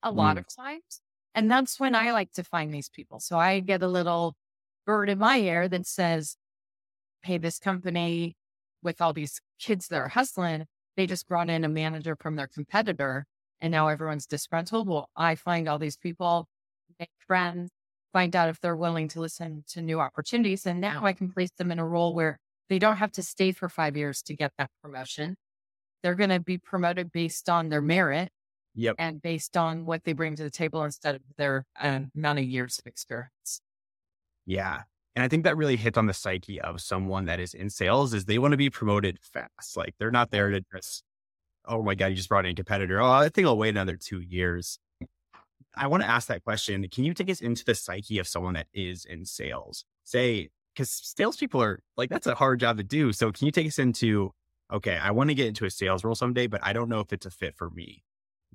a 0.03 0.11
lot 0.11 0.35
mm. 0.35 0.39
of 0.39 0.45
times. 0.55 1.01
And 1.35 1.49
that's 1.49 1.79
when 1.79 1.95
I 1.95 2.11
like 2.11 2.31
to 2.33 2.43
find 2.43 2.73
these 2.73 2.89
people. 2.89 3.19
So 3.19 3.37
I 3.37 3.59
get 3.59 3.83
a 3.83 3.87
little 3.87 4.35
bird 4.85 5.09
in 5.09 5.19
my 5.19 5.37
ear 5.37 5.67
that 5.67 5.85
says, 5.85 6.35
Hey, 7.23 7.37
this 7.37 7.59
company 7.59 8.35
with 8.81 9.01
all 9.01 9.13
these 9.13 9.41
kids 9.59 9.87
that 9.89 9.97
are 9.97 10.07
hustling, 10.09 10.65
they 10.95 11.05
just 11.05 11.27
brought 11.27 11.49
in 11.49 11.63
a 11.63 11.69
manager 11.69 12.15
from 12.19 12.35
their 12.35 12.47
competitor 12.47 13.25
and 13.61 13.71
now 13.71 13.87
everyone's 13.87 14.25
disgruntled. 14.25 14.87
Well, 14.87 15.09
I 15.15 15.35
find 15.35 15.67
all 15.67 15.79
these 15.79 15.97
people 15.97 16.47
make 16.99 17.09
friends, 17.25 17.69
find 18.13 18.35
out 18.35 18.49
if 18.49 18.59
they're 18.61 18.75
willing 18.75 19.07
to 19.09 19.19
listen 19.19 19.63
to 19.69 19.81
new 19.81 19.99
opportunities. 19.99 20.65
And 20.65 20.81
now 20.81 21.05
I 21.05 21.13
can 21.13 21.31
place 21.31 21.51
them 21.57 21.71
in 21.71 21.79
a 21.79 21.87
role 21.87 22.13
where 22.13 22.39
they 22.69 22.79
don't 22.79 22.97
have 22.97 23.11
to 23.13 23.23
stay 23.23 23.51
for 23.51 23.67
five 23.67 23.97
years 23.97 24.21
to 24.23 24.35
get 24.35 24.51
that 24.57 24.69
promotion. 24.81 25.35
They're 26.01 26.15
going 26.15 26.29
to 26.29 26.39
be 26.39 26.57
promoted 26.57 27.11
based 27.11 27.49
on 27.49 27.69
their 27.69 27.81
merit 27.81 28.29
Yep. 28.79 28.95
and 28.97 29.21
based 29.21 29.57
on 29.57 29.85
what 29.85 30.05
they 30.05 30.13
bring 30.13 30.35
to 30.37 30.43
the 30.43 30.49
table 30.49 30.83
instead 30.85 31.15
of 31.15 31.21
their 31.37 31.65
uh, 31.81 31.99
amount 32.15 32.39
of 32.39 32.45
years 32.45 32.79
of 32.79 32.87
experience. 32.87 33.61
Yeah. 34.45 34.83
And 35.15 35.23
I 35.23 35.27
think 35.27 35.43
that 35.43 35.57
really 35.57 35.75
hits 35.75 35.97
on 35.97 36.05
the 36.05 36.13
psyche 36.13 36.61
of 36.61 36.79
someone 36.79 37.25
that 37.25 37.41
is 37.41 37.53
in 37.53 37.69
sales 37.69 38.13
is 38.13 38.23
they 38.23 38.39
want 38.39 38.53
to 38.53 38.57
be 38.57 38.69
promoted 38.69 39.19
fast. 39.21 39.75
Like 39.75 39.95
they're 39.99 40.11
not 40.11 40.31
there 40.31 40.49
to 40.49 40.61
just, 40.73 41.03
oh 41.65 41.83
my 41.83 41.93
God, 41.93 42.07
you 42.07 42.15
just 42.15 42.29
brought 42.29 42.45
in 42.45 42.51
a 42.51 42.55
competitor. 42.55 43.01
Oh, 43.01 43.11
I 43.11 43.27
think 43.27 43.45
I'll 43.47 43.57
wait 43.57 43.69
another 43.69 43.97
two 43.97 44.21
years. 44.21 44.79
I 45.75 45.87
want 45.87 46.03
to 46.03 46.09
ask 46.09 46.29
that 46.29 46.45
question. 46.45 46.87
Can 46.89 47.03
you 47.03 47.13
take 47.13 47.29
us 47.29 47.41
into 47.41 47.65
the 47.65 47.75
psyche 47.75 48.17
of 48.17 48.29
someone 48.29 48.53
that 48.53 48.67
is 48.73 49.03
in 49.03 49.25
sales? 49.25 49.83
Say, 50.05 50.51
because 50.73 50.89
salespeople 50.89 51.61
are 51.61 51.79
like, 51.97 52.09
that's 52.09 52.27
a 52.27 52.35
hard 52.35 52.61
job 52.61 52.77
to 52.77 52.83
do. 52.83 53.11
So 53.11 53.31
can 53.33 53.45
you 53.45 53.51
take 53.51 53.67
us 53.67 53.77
into, 53.77 54.31
okay, 54.71 54.97
I 54.97 55.11
want 55.11 55.29
to 55.31 55.35
get 55.35 55.47
into 55.47 55.65
a 55.65 55.69
sales 55.69 56.05
role 56.05 56.15
someday, 56.15 56.47
but 56.47 56.61
I 56.63 56.71
don't 56.71 56.87
know 56.87 57.01
if 57.01 57.11
it's 57.11 57.25
a 57.25 57.31
fit 57.31 57.57
for 57.57 57.69
me. 57.69 58.03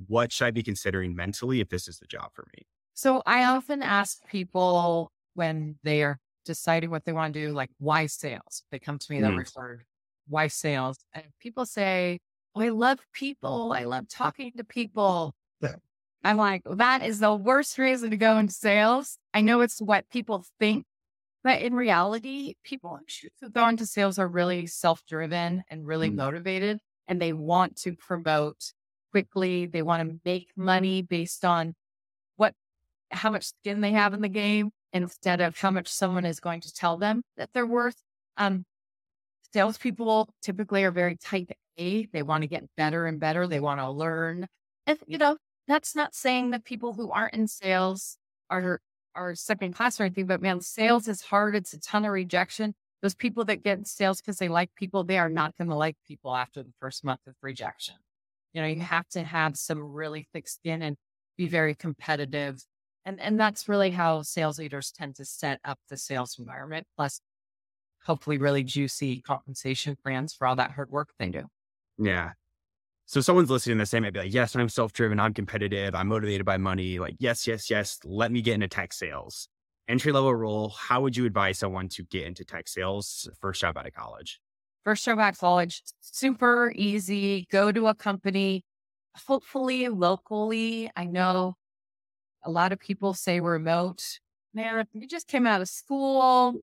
What 0.06 0.32
should 0.32 0.46
I 0.46 0.50
be 0.50 0.62
considering 0.62 1.14
mentally 1.14 1.60
if 1.60 1.68
this 1.68 1.88
is 1.88 1.98
the 1.98 2.06
job 2.06 2.30
for 2.34 2.46
me? 2.56 2.64
So 2.94 3.22
I 3.26 3.44
often 3.44 3.82
ask 3.82 4.24
people 4.28 5.10
when 5.34 5.78
they 5.82 6.02
are 6.02 6.18
deciding 6.44 6.90
what 6.90 7.04
they 7.04 7.12
want 7.12 7.34
to 7.34 7.46
do, 7.46 7.52
like 7.52 7.70
why 7.78 8.06
sales? 8.06 8.62
They 8.70 8.78
come 8.78 8.98
to 8.98 9.12
me, 9.12 9.20
they're 9.20 9.30
Mm. 9.32 9.38
referred, 9.38 9.84
why 10.28 10.48
sales? 10.48 10.98
And 11.12 11.24
people 11.40 11.66
say, 11.66 12.18
oh, 12.54 12.60
I 12.60 12.68
love 12.68 13.00
people. 13.12 13.72
I 13.72 13.84
love 13.84 14.08
talking 14.08 14.52
to 14.56 14.64
people. 14.64 15.34
I'm 16.26 16.38
like, 16.38 16.62
that 16.64 17.02
is 17.02 17.18
the 17.20 17.34
worst 17.34 17.76
reason 17.78 18.10
to 18.10 18.16
go 18.16 18.38
into 18.38 18.52
sales. 18.52 19.18
I 19.34 19.42
know 19.42 19.60
it's 19.60 19.80
what 19.80 20.08
people 20.10 20.44
think, 20.58 20.86
but 21.42 21.60
in 21.62 21.74
reality, 21.74 22.54
people 22.64 22.98
who 23.40 23.50
go 23.50 23.68
into 23.68 23.86
sales 23.86 24.18
are 24.18 24.28
really 24.28 24.66
self 24.66 25.04
driven 25.06 25.64
and 25.68 25.86
really 25.86 26.10
Mm. 26.10 26.16
motivated, 26.16 26.80
and 27.06 27.20
they 27.20 27.34
want 27.34 27.76
to 27.82 27.94
promote 27.94 28.72
quickly. 29.14 29.66
They 29.66 29.82
want 29.82 30.08
to 30.08 30.18
make 30.24 30.48
money 30.56 31.02
based 31.02 31.44
on 31.44 31.74
what, 32.34 32.52
how 33.12 33.30
much 33.30 33.44
skin 33.44 33.80
they 33.80 33.92
have 33.92 34.12
in 34.12 34.22
the 34.22 34.28
game 34.28 34.72
instead 34.92 35.40
of 35.40 35.56
how 35.56 35.70
much 35.70 35.86
someone 35.86 36.24
is 36.24 36.40
going 36.40 36.60
to 36.62 36.72
tell 36.72 36.96
them 36.96 37.22
that 37.36 37.50
they're 37.54 37.64
worth. 37.64 38.02
Um, 38.36 38.64
salespeople 39.52 40.34
typically 40.42 40.82
are 40.82 40.90
very 40.90 41.16
type 41.16 41.52
A. 41.78 42.06
They 42.06 42.24
want 42.24 42.42
to 42.42 42.48
get 42.48 42.64
better 42.76 43.06
and 43.06 43.20
better. 43.20 43.46
They 43.46 43.60
want 43.60 43.78
to 43.78 43.88
learn. 43.88 44.48
And, 44.84 44.98
you 45.06 45.18
know, 45.18 45.36
that's 45.68 45.94
not 45.94 46.12
saying 46.12 46.50
that 46.50 46.64
people 46.64 46.94
who 46.94 47.12
aren't 47.12 47.34
in 47.34 47.46
sales 47.46 48.18
are 48.50 48.80
are 49.14 49.36
second 49.36 49.74
class 49.74 50.00
or 50.00 50.02
anything, 50.02 50.26
but 50.26 50.42
man, 50.42 50.60
sales 50.60 51.06
is 51.06 51.22
hard. 51.22 51.54
It's 51.54 51.72
a 51.72 51.78
ton 51.78 52.04
of 52.04 52.10
rejection. 52.10 52.74
Those 53.00 53.14
people 53.14 53.44
that 53.44 53.62
get 53.62 53.78
in 53.78 53.84
sales 53.84 54.20
because 54.20 54.38
they 54.38 54.48
like 54.48 54.74
people, 54.74 55.04
they 55.04 55.18
are 55.18 55.28
not 55.28 55.56
going 55.56 55.70
to 55.70 55.76
like 55.76 55.96
people 56.04 56.34
after 56.34 56.64
the 56.64 56.72
first 56.80 57.04
month 57.04 57.20
of 57.28 57.34
rejection. 57.40 57.94
You 58.54 58.62
know, 58.62 58.68
you 58.68 58.76
mm-hmm. 58.76 58.84
have 58.84 59.08
to 59.10 59.22
have 59.22 59.56
some 59.56 59.80
really 59.80 60.26
thick 60.32 60.48
skin 60.48 60.80
and 60.80 60.96
be 61.36 61.48
very 61.48 61.74
competitive. 61.74 62.64
And 63.04 63.20
and 63.20 63.38
that's 63.38 63.68
really 63.68 63.90
how 63.90 64.22
sales 64.22 64.58
leaders 64.58 64.90
tend 64.90 65.16
to 65.16 65.26
set 65.26 65.60
up 65.64 65.78
the 65.90 65.98
sales 65.98 66.36
environment, 66.38 66.86
plus 66.96 67.20
hopefully 68.04 68.38
really 68.38 68.62
juicy 68.62 69.20
compensation 69.20 69.96
plans 70.02 70.32
for 70.32 70.46
all 70.46 70.56
that 70.56 70.70
hard 70.70 70.90
work 70.90 71.10
they 71.18 71.28
do. 71.28 71.42
Yeah. 71.98 72.30
So 73.06 73.20
someone's 73.20 73.50
listening 73.50 73.76
to 73.76 73.82
this, 73.82 73.90
they 73.90 74.00
might 74.00 74.14
be 74.14 74.20
like, 74.20 74.32
yes, 74.32 74.56
I'm 74.56 74.68
self-driven, 74.70 75.20
I'm 75.20 75.34
competitive, 75.34 75.94
I'm 75.94 76.08
motivated 76.08 76.46
by 76.46 76.56
money. 76.56 76.98
Like, 76.98 77.16
yes, 77.18 77.46
yes, 77.46 77.68
yes. 77.68 77.98
Let 78.02 78.32
me 78.32 78.40
get 78.40 78.54
into 78.54 78.68
tech 78.68 78.94
sales. 78.94 79.48
Entry 79.88 80.10
level 80.12 80.34
role. 80.34 80.70
How 80.70 81.02
would 81.02 81.14
you 81.14 81.26
advise 81.26 81.58
someone 81.58 81.90
to 81.90 82.04
get 82.04 82.26
into 82.26 82.46
tech 82.46 82.66
sales 82.68 83.28
first 83.42 83.60
job 83.60 83.76
out 83.76 83.86
of 83.86 83.92
college? 83.92 84.40
First 84.84 85.06
job 85.06 85.18
at 85.18 85.38
college, 85.38 85.82
super 86.00 86.70
easy. 86.76 87.46
Go 87.50 87.72
to 87.72 87.86
a 87.86 87.94
company, 87.94 88.64
hopefully 89.26 89.88
locally. 89.88 90.90
I 90.94 91.06
know 91.06 91.54
a 92.44 92.50
lot 92.50 92.70
of 92.70 92.78
people 92.78 93.14
say 93.14 93.40
remote. 93.40 94.02
Man, 94.52 94.86
you 94.92 95.08
just 95.08 95.26
came 95.26 95.46
out 95.46 95.62
of 95.62 95.68
school. 95.68 96.60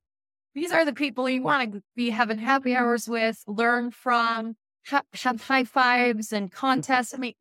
These 0.54 0.72
are 0.72 0.86
the 0.86 0.94
people 0.94 1.28
you 1.28 1.42
want 1.42 1.74
to 1.74 1.82
be 1.96 2.12
having 2.12 2.38
happy 2.38 2.76
hours 2.76 3.08
with, 3.08 3.42
learn 3.48 3.90
from, 3.90 4.56
have, 4.86 5.42
high 5.42 5.64
fives 5.64 6.32
and 6.32 6.52
contests. 6.52 7.16
I 7.16 7.18
mean, 7.18 7.34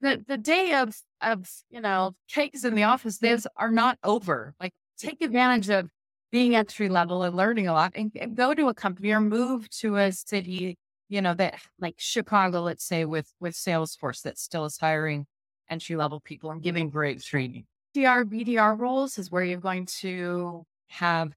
the, 0.00 0.24
the 0.26 0.38
day 0.38 0.72
of, 0.74 0.96
of, 1.20 1.48
you 1.70 1.80
know, 1.80 2.16
cakes 2.28 2.64
in 2.64 2.74
the 2.74 2.84
office, 2.84 3.18
those 3.18 3.46
are 3.56 3.70
not 3.70 3.98
over. 4.02 4.54
Like 4.58 4.72
take 4.98 5.20
advantage 5.20 5.70
of 5.70 5.90
being 6.30 6.54
entry 6.54 6.88
level 6.88 7.22
and 7.22 7.36
learning 7.36 7.68
a 7.68 7.72
lot 7.72 7.92
and, 7.94 8.12
and 8.20 8.36
go 8.36 8.54
to 8.54 8.68
a 8.68 8.74
company 8.74 9.10
or 9.10 9.20
move 9.20 9.68
to 9.70 9.96
a 9.96 10.12
city, 10.12 10.76
you 11.08 11.22
know, 11.22 11.34
that 11.34 11.60
like 11.78 11.94
Chicago, 11.98 12.60
let's 12.60 12.84
say 12.84 13.04
with, 13.04 13.32
with 13.40 13.54
Salesforce 13.54 14.22
that 14.22 14.38
still 14.38 14.64
is 14.64 14.78
hiring 14.78 15.26
entry 15.70 15.96
level 15.96 16.20
people 16.20 16.50
and 16.50 16.62
giving 16.62 16.90
great 16.90 17.22
training. 17.22 17.64
DR, 17.94 18.24
BDR 18.24 18.78
roles 18.78 19.18
is 19.18 19.30
where 19.30 19.42
you're 19.42 19.60
going 19.60 19.86
to 19.86 20.64
have 20.88 21.32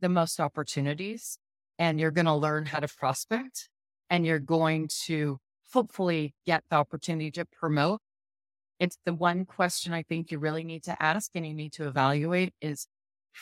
the 0.00 0.08
most 0.08 0.40
opportunities 0.40 1.38
and 1.78 2.00
you're 2.00 2.10
going 2.10 2.26
to 2.26 2.34
learn 2.34 2.66
how 2.66 2.80
to 2.80 2.88
prospect 2.88 3.68
and 4.08 4.24
you're 4.24 4.38
going 4.38 4.88
to 5.04 5.38
hopefully 5.72 6.34
get 6.46 6.64
the 6.70 6.76
opportunity 6.76 7.30
to 7.32 7.44
promote. 7.44 8.00
It's 8.78 8.98
the 9.04 9.14
one 9.14 9.44
question 9.44 9.92
I 9.92 10.02
think 10.02 10.30
you 10.30 10.38
really 10.38 10.64
need 10.64 10.84
to 10.84 11.02
ask 11.02 11.30
and 11.34 11.46
you 11.46 11.54
need 11.54 11.72
to 11.74 11.86
evaluate 11.88 12.54
is 12.60 12.86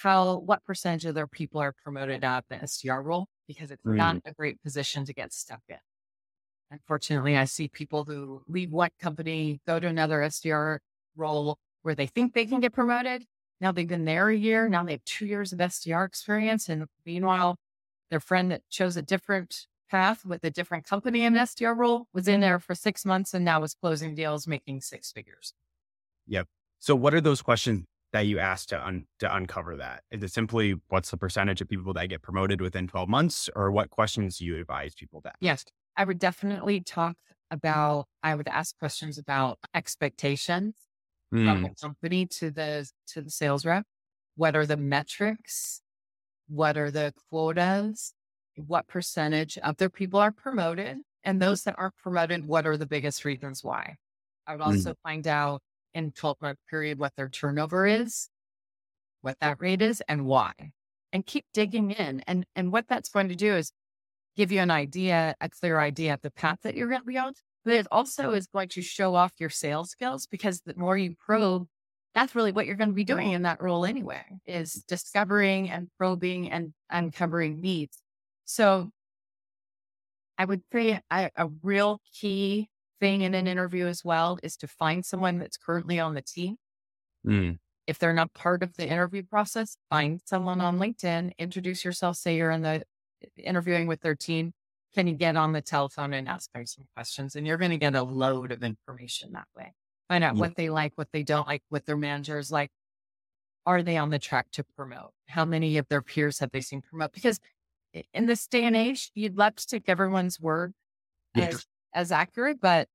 how, 0.02 0.38
what 0.38 0.64
percentage 0.64 1.04
of 1.04 1.14
their 1.14 1.26
people 1.26 1.60
are 1.60 1.72
promoted 1.84 2.24
out 2.24 2.44
of 2.44 2.44
the 2.48 2.64
SDR 2.64 3.02
role? 3.02 3.28
Because 3.46 3.70
it's 3.70 3.82
Mm. 3.84 3.96
not 3.96 4.16
a 4.24 4.32
great 4.32 4.60
position 4.62 5.04
to 5.04 5.12
get 5.12 5.32
stuck 5.32 5.62
in. 5.68 5.78
Unfortunately, 6.70 7.36
I 7.36 7.44
see 7.44 7.68
people 7.68 8.04
who 8.04 8.42
leave 8.48 8.72
one 8.72 8.90
company, 8.98 9.60
go 9.66 9.78
to 9.78 9.86
another 9.86 10.20
SDR 10.22 10.80
role 11.14 11.58
where 11.82 11.94
they 11.94 12.06
think 12.06 12.34
they 12.34 12.46
can 12.46 12.60
get 12.60 12.72
promoted. 12.72 13.24
Now 13.60 13.70
they've 13.70 13.86
been 13.86 14.04
there 14.04 14.28
a 14.28 14.36
year. 14.36 14.68
Now 14.68 14.82
they 14.84 14.92
have 14.92 15.04
two 15.04 15.26
years 15.26 15.52
of 15.52 15.60
SDR 15.60 16.04
experience. 16.04 16.68
And 16.68 16.86
meanwhile, 17.06 17.56
their 18.10 18.20
friend 18.20 18.50
that 18.50 18.62
chose 18.68 18.96
a 18.96 19.02
different 19.02 19.66
path 19.90 20.24
with 20.24 20.42
a 20.42 20.50
different 20.50 20.86
company 20.86 21.22
in 21.22 21.34
SDR 21.34 21.76
role 21.76 22.08
was 22.12 22.26
in 22.26 22.40
there 22.40 22.58
for 22.58 22.74
six 22.74 23.04
months 23.04 23.32
and 23.32 23.44
now 23.44 23.62
is 23.62 23.74
closing 23.74 24.14
deals, 24.14 24.48
making 24.48 24.80
six 24.80 25.12
figures. 25.12 25.52
Yep. 26.26 26.48
So 26.80 26.96
what 26.96 27.14
are 27.14 27.20
those 27.20 27.42
questions 27.42 27.84
that 28.14 28.23
you 28.23 28.40
ask 28.40 28.68
to 28.71 28.87
un- 28.87 29.09
to 29.21 29.35
uncover 29.37 29.76
that? 29.78 30.04
Is 30.12 30.25
it 30.25 30.33
simply 30.33 30.80
what's 30.88 31.12
the 31.12 31.18
percentage 31.18 31.61
of 31.62 31.68
people 31.68 31.94
that 31.94 32.09
get 32.09 32.23
promoted 32.23 32.62
within 32.62 32.88
12 32.88 33.11
months 33.11 33.50
or 33.56 33.73
what 33.73 33.90
questions 33.90 34.38
do 34.38 34.47
you 34.47 34.59
advise 34.59 34.94
people 34.97 35.23
to 35.23 35.30
ask? 35.30 35.38
Yes. 35.40 35.64
I 35.97 36.04
would 36.04 36.18
definitely 36.18 36.80
talk 36.80 37.16
about, 37.50 38.06
I 38.23 38.35
would 38.35 38.49
ask 38.49 38.76
questions 38.78 39.18
about 39.18 39.59
expectations 39.75 40.75
from 41.44 41.62
Mm, 41.62 41.64
the 41.64 41.71
company 41.83 42.26
to 42.26 42.50
the 42.50 42.90
to 43.09 43.23
the 43.23 43.30
sales 43.30 43.66
rep. 43.66 43.87
What 44.37 44.56
are 44.56 44.66
the 44.66 44.76
metrics? 44.76 45.83
What 46.49 46.76
are 46.78 46.90
the 46.90 47.14
quotas? 47.30 48.14
What 48.56 48.88
percentage 48.88 49.59
of 49.59 49.78
their 49.78 49.90
people 49.90 50.21
are 50.21 50.33
promoted? 50.33 50.99
And 51.25 51.42
those 51.42 51.64
that 51.64 51.76
aren't 51.78 51.97
promoted, 51.97 52.47
what 52.47 52.66
are 52.66 52.76
the 52.78 52.87
biggest 52.87 53.25
reasons 53.25 53.64
why? 53.64 53.97
I 54.47 54.52
would 54.54 54.62
also 54.62 54.94
find 55.04 55.26
out 55.28 55.62
in 55.94 56.12
12 56.12 56.36
month 56.40 56.58
period 56.68 56.98
what 56.98 57.12
their 57.16 57.28
turnover 57.28 57.86
is, 57.86 58.28
what 59.22 59.38
that 59.40 59.60
rate 59.60 59.82
is, 59.82 60.02
and 60.08 60.26
why. 60.26 60.52
And 61.12 61.24
keep 61.24 61.44
digging 61.54 61.92
in. 61.92 62.22
And 62.26 62.44
and 62.56 62.72
what 62.72 62.88
that's 62.88 63.08
going 63.08 63.28
to 63.28 63.36
do 63.36 63.54
is 63.54 63.72
give 64.36 64.50
you 64.50 64.60
an 64.60 64.70
idea, 64.70 65.34
a 65.40 65.48
clear 65.48 65.78
idea 65.78 66.14
of 66.14 66.22
the 66.22 66.30
path 66.30 66.58
that 66.62 66.74
you're 66.74 66.88
going 66.88 67.00
to 67.00 67.06
be 67.06 67.18
on. 67.18 67.34
But 67.64 67.74
it 67.74 67.86
also 67.90 68.32
is 68.32 68.46
going 68.46 68.68
to 68.70 68.82
show 68.82 69.14
off 69.14 69.32
your 69.38 69.50
sales 69.50 69.90
skills 69.90 70.26
because 70.26 70.60
the 70.62 70.74
more 70.76 70.98
you 70.98 71.14
probe, 71.18 71.66
that's 72.14 72.34
really 72.34 72.52
what 72.52 72.66
you're 72.66 72.76
going 72.76 72.90
to 72.90 72.94
be 72.94 73.04
doing 73.04 73.32
in 73.32 73.42
that 73.42 73.62
role 73.62 73.86
anyway, 73.86 74.22
is 74.46 74.84
discovering 74.86 75.70
and 75.70 75.88
probing 75.96 76.50
and 76.50 76.74
uncovering 76.90 77.60
needs. 77.60 77.98
So 78.44 78.90
I 80.36 80.44
would 80.44 80.62
say 80.72 81.00
a, 81.10 81.30
a 81.36 81.48
real 81.62 82.00
key 82.12 82.68
thing 83.00 83.22
in 83.22 83.34
an 83.34 83.46
interview 83.46 83.86
as 83.86 84.04
well 84.04 84.38
is 84.42 84.56
to 84.58 84.68
find 84.68 85.04
someone 85.04 85.38
that's 85.38 85.56
currently 85.56 85.98
on 86.00 86.14
the 86.14 86.22
team. 86.22 86.56
mm, 87.24 87.58
If 87.86 87.98
they're 87.98 88.14
not 88.14 88.32
part 88.32 88.62
of 88.62 88.74
the 88.76 88.88
interview 88.88 89.22
process, 89.22 89.76
find 89.90 90.20
someone 90.24 90.60
on 90.60 90.78
LinkedIn, 90.78 91.32
introduce 91.38 91.84
yourself, 91.84 92.16
say 92.16 92.36
you're 92.36 92.50
in 92.50 92.62
the 92.62 92.84
interviewing 93.36 93.86
with 93.86 94.00
their 94.00 94.14
team. 94.14 94.52
Can 94.94 95.06
you 95.06 95.14
get 95.14 95.36
on 95.36 95.52
the 95.52 95.60
telephone 95.60 96.14
and 96.14 96.28
ask 96.28 96.50
them 96.52 96.66
some 96.66 96.86
questions? 96.94 97.36
And 97.36 97.46
you're 97.46 97.56
going 97.58 97.72
to 97.72 97.78
get 97.78 97.94
a 97.94 98.02
load 98.02 98.52
of 98.52 98.62
information 98.62 99.32
that 99.32 99.48
way. 99.56 99.74
Find 100.08 100.22
out 100.24 100.36
Yeah. 100.36 100.40
what 100.40 100.56
they 100.56 100.70
like, 100.70 100.92
what 100.96 101.10
they 101.12 101.22
don't 101.22 101.46
like, 101.48 101.62
what 101.68 101.84
their 101.84 101.96
managers 101.96 102.50
like. 102.50 102.70
Are 103.66 103.82
they 103.82 103.96
on 103.96 104.10
the 104.10 104.18
track 104.18 104.50
to 104.52 104.64
promote? 104.64 105.12
How 105.26 105.44
many 105.44 105.78
of 105.78 105.88
their 105.88 106.02
peers 106.02 106.38
have 106.40 106.50
they 106.52 106.60
seen 106.60 106.82
promote? 106.82 107.12
Because 107.12 107.40
in 108.12 108.26
this 108.26 108.46
day 108.46 108.64
and 108.64 108.76
age, 108.76 109.10
you'd 109.14 109.36
love 109.36 109.56
to 109.56 109.66
take 109.66 109.88
everyone's 109.88 110.38
word 110.38 110.74
Yeah. 111.34 111.48
as, 111.48 111.66
as 111.94 112.12
accurate, 112.12 112.60
but 112.60 112.88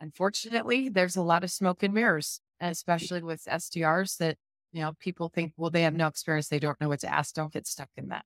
unfortunately, 0.00 0.88
there's 0.88 1.16
a 1.16 1.22
lot 1.22 1.44
of 1.44 1.50
smoke 1.50 1.82
and 1.82 1.94
mirrors. 1.94 2.40
especially 2.60 3.22
with 3.22 3.42
SDRs 3.44 4.18
that, 4.18 4.36
you 4.72 4.82
know, 4.82 4.92
people 5.00 5.28
think, 5.28 5.52
well, 5.56 5.70
they 5.70 5.82
have 5.82 5.94
no 5.94 6.06
experience. 6.06 6.48
They 6.48 6.60
don't 6.60 6.80
know 6.80 6.88
what 6.88 7.00
to 7.00 7.12
ask. 7.12 7.34
Don't 7.34 7.52
get 7.52 7.66
stuck 7.66 7.88
in 7.96 8.08
that. 8.08 8.24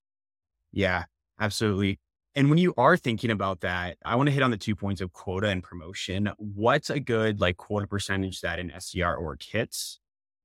Yeah, 0.73 1.05
absolutely. 1.41 2.01
And 2.35 2.51
when 2.51 2.59
you 2.59 2.75
are 2.77 2.99
thinking 2.99 3.31
about 3.31 3.63
that, 3.63 3.97
I 4.05 4.15
want 4.17 4.27
to 4.27 4.33
hit 4.33 4.43
on 4.43 4.51
the 4.51 4.59
two 4.59 4.77
points 4.77 5.01
of 5.01 5.13
quota 5.13 5.49
and 5.49 5.63
promotion. 5.63 6.31
What's 6.37 6.91
a 6.91 7.01
good 7.01 7.41
like 7.41 7.57
quota 7.57 7.87
percentage 7.87 8.43
that 8.43 8.59
an 8.59 8.71
SDR 8.77 9.19
org 9.19 9.43
hits? 9.43 10.01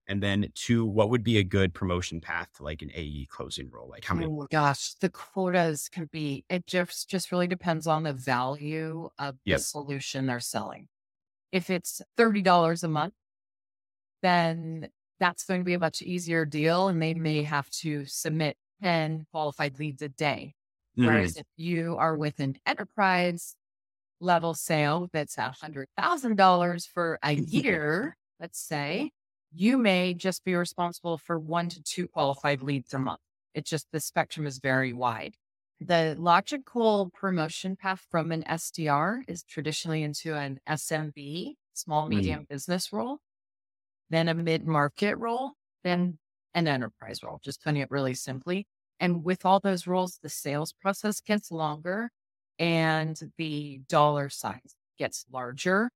And 0.07 0.21
then 0.21 0.51
two, 0.55 0.85
what 0.85 1.09
would 1.09 1.23
be 1.23 1.37
a 1.37 1.43
good 1.43 1.73
promotion 1.73 2.19
path 2.19 2.49
to 2.57 2.63
like 2.63 2.81
an 2.81 2.91
AE 2.93 3.27
closing 3.29 3.69
role? 3.69 3.87
Like 3.89 4.03
how 4.03 4.15
many? 4.15 4.27
Oh 4.27 4.47
gosh, 4.51 4.93
the 4.95 5.09
quotas 5.09 5.89
can 5.89 6.09
be, 6.11 6.43
it 6.49 6.67
just, 6.67 7.09
just 7.09 7.31
really 7.31 7.47
depends 7.47 7.87
on 7.87 8.03
the 8.03 8.13
value 8.13 9.09
of 9.19 9.37
the 9.45 9.57
solution 9.59 10.25
they're 10.25 10.39
selling. 10.39 10.87
If 11.51 11.69
it's 11.69 12.01
$30 12.17 12.83
a 12.83 12.87
month, 12.87 13.13
then 14.21 14.89
that's 15.19 15.45
going 15.45 15.61
to 15.61 15.65
be 15.65 15.75
a 15.75 15.79
much 15.79 16.01
easier 16.01 16.45
deal. 16.45 16.87
And 16.87 17.01
they 17.01 17.13
may 17.13 17.43
have 17.43 17.69
to 17.81 18.05
submit 18.05 18.57
10 18.81 19.27
qualified 19.31 19.79
leads 19.79 20.01
a 20.01 20.09
day 20.09 20.55
Mm-hmm. 20.97 21.07
Whereas 21.07 21.37
if 21.37 21.45
you 21.55 21.95
are 21.97 22.17
with 22.17 22.39
an 22.39 22.57
enterprise 22.65 23.55
level 24.19 24.53
sale 24.53 25.09
that's 25.11 25.37
a 25.37 25.53
hundred 25.61 25.87
thousand 25.97 26.35
dollars 26.35 26.85
for 26.85 27.17
a 27.23 27.31
year, 27.33 28.17
let's 28.39 28.59
say, 28.59 29.11
you 29.53 29.77
may 29.77 30.13
just 30.13 30.43
be 30.43 30.55
responsible 30.55 31.17
for 31.17 31.37
one 31.37 31.69
to 31.69 31.81
two 31.83 32.07
qualified 32.07 32.61
leads 32.61 32.93
a 32.93 32.99
month. 32.99 33.19
It's 33.53 33.69
just 33.69 33.87
the 33.91 33.99
spectrum 33.99 34.47
is 34.47 34.59
very 34.59 34.93
wide. 34.93 35.35
The 35.79 36.15
logical 36.17 37.09
promotion 37.13 37.75
path 37.75 38.05
from 38.09 38.31
an 38.31 38.43
SDR 38.43 39.21
is 39.27 39.43
traditionally 39.43 40.03
into 40.03 40.35
an 40.35 40.59
SMB, 40.69 41.55
small, 41.73 42.07
medium 42.07 42.41
mm-hmm. 42.41 42.53
business 42.53 42.93
role, 42.93 43.17
then 44.09 44.27
a 44.27 44.33
mid 44.33 44.65
market 44.67 45.15
role, 45.15 45.53
then 45.83 46.19
an 46.53 46.67
enterprise 46.67 47.23
role, 47.23 47.39
just 47.43 47.63
putting 47.63 47.81
it 47.81 47.89
really 47.89 48.13
simply. 48.13 48.67
And 48.99 49.23
with 49.23 49.45
all 49.45 49.59
those 49.59 49.87
roles, 49.87 50.19
the 50.21 50.29
sales 50.29 50.73
process 50.73 51.19
gets 51.19 51.51
longer 51.51 52.11
and 52.59 53.19
the 53.37 53.81
dollar 53.89 54.29
size 54.29 54.75
gets 54.99 55.25
larger. 55.31 55.89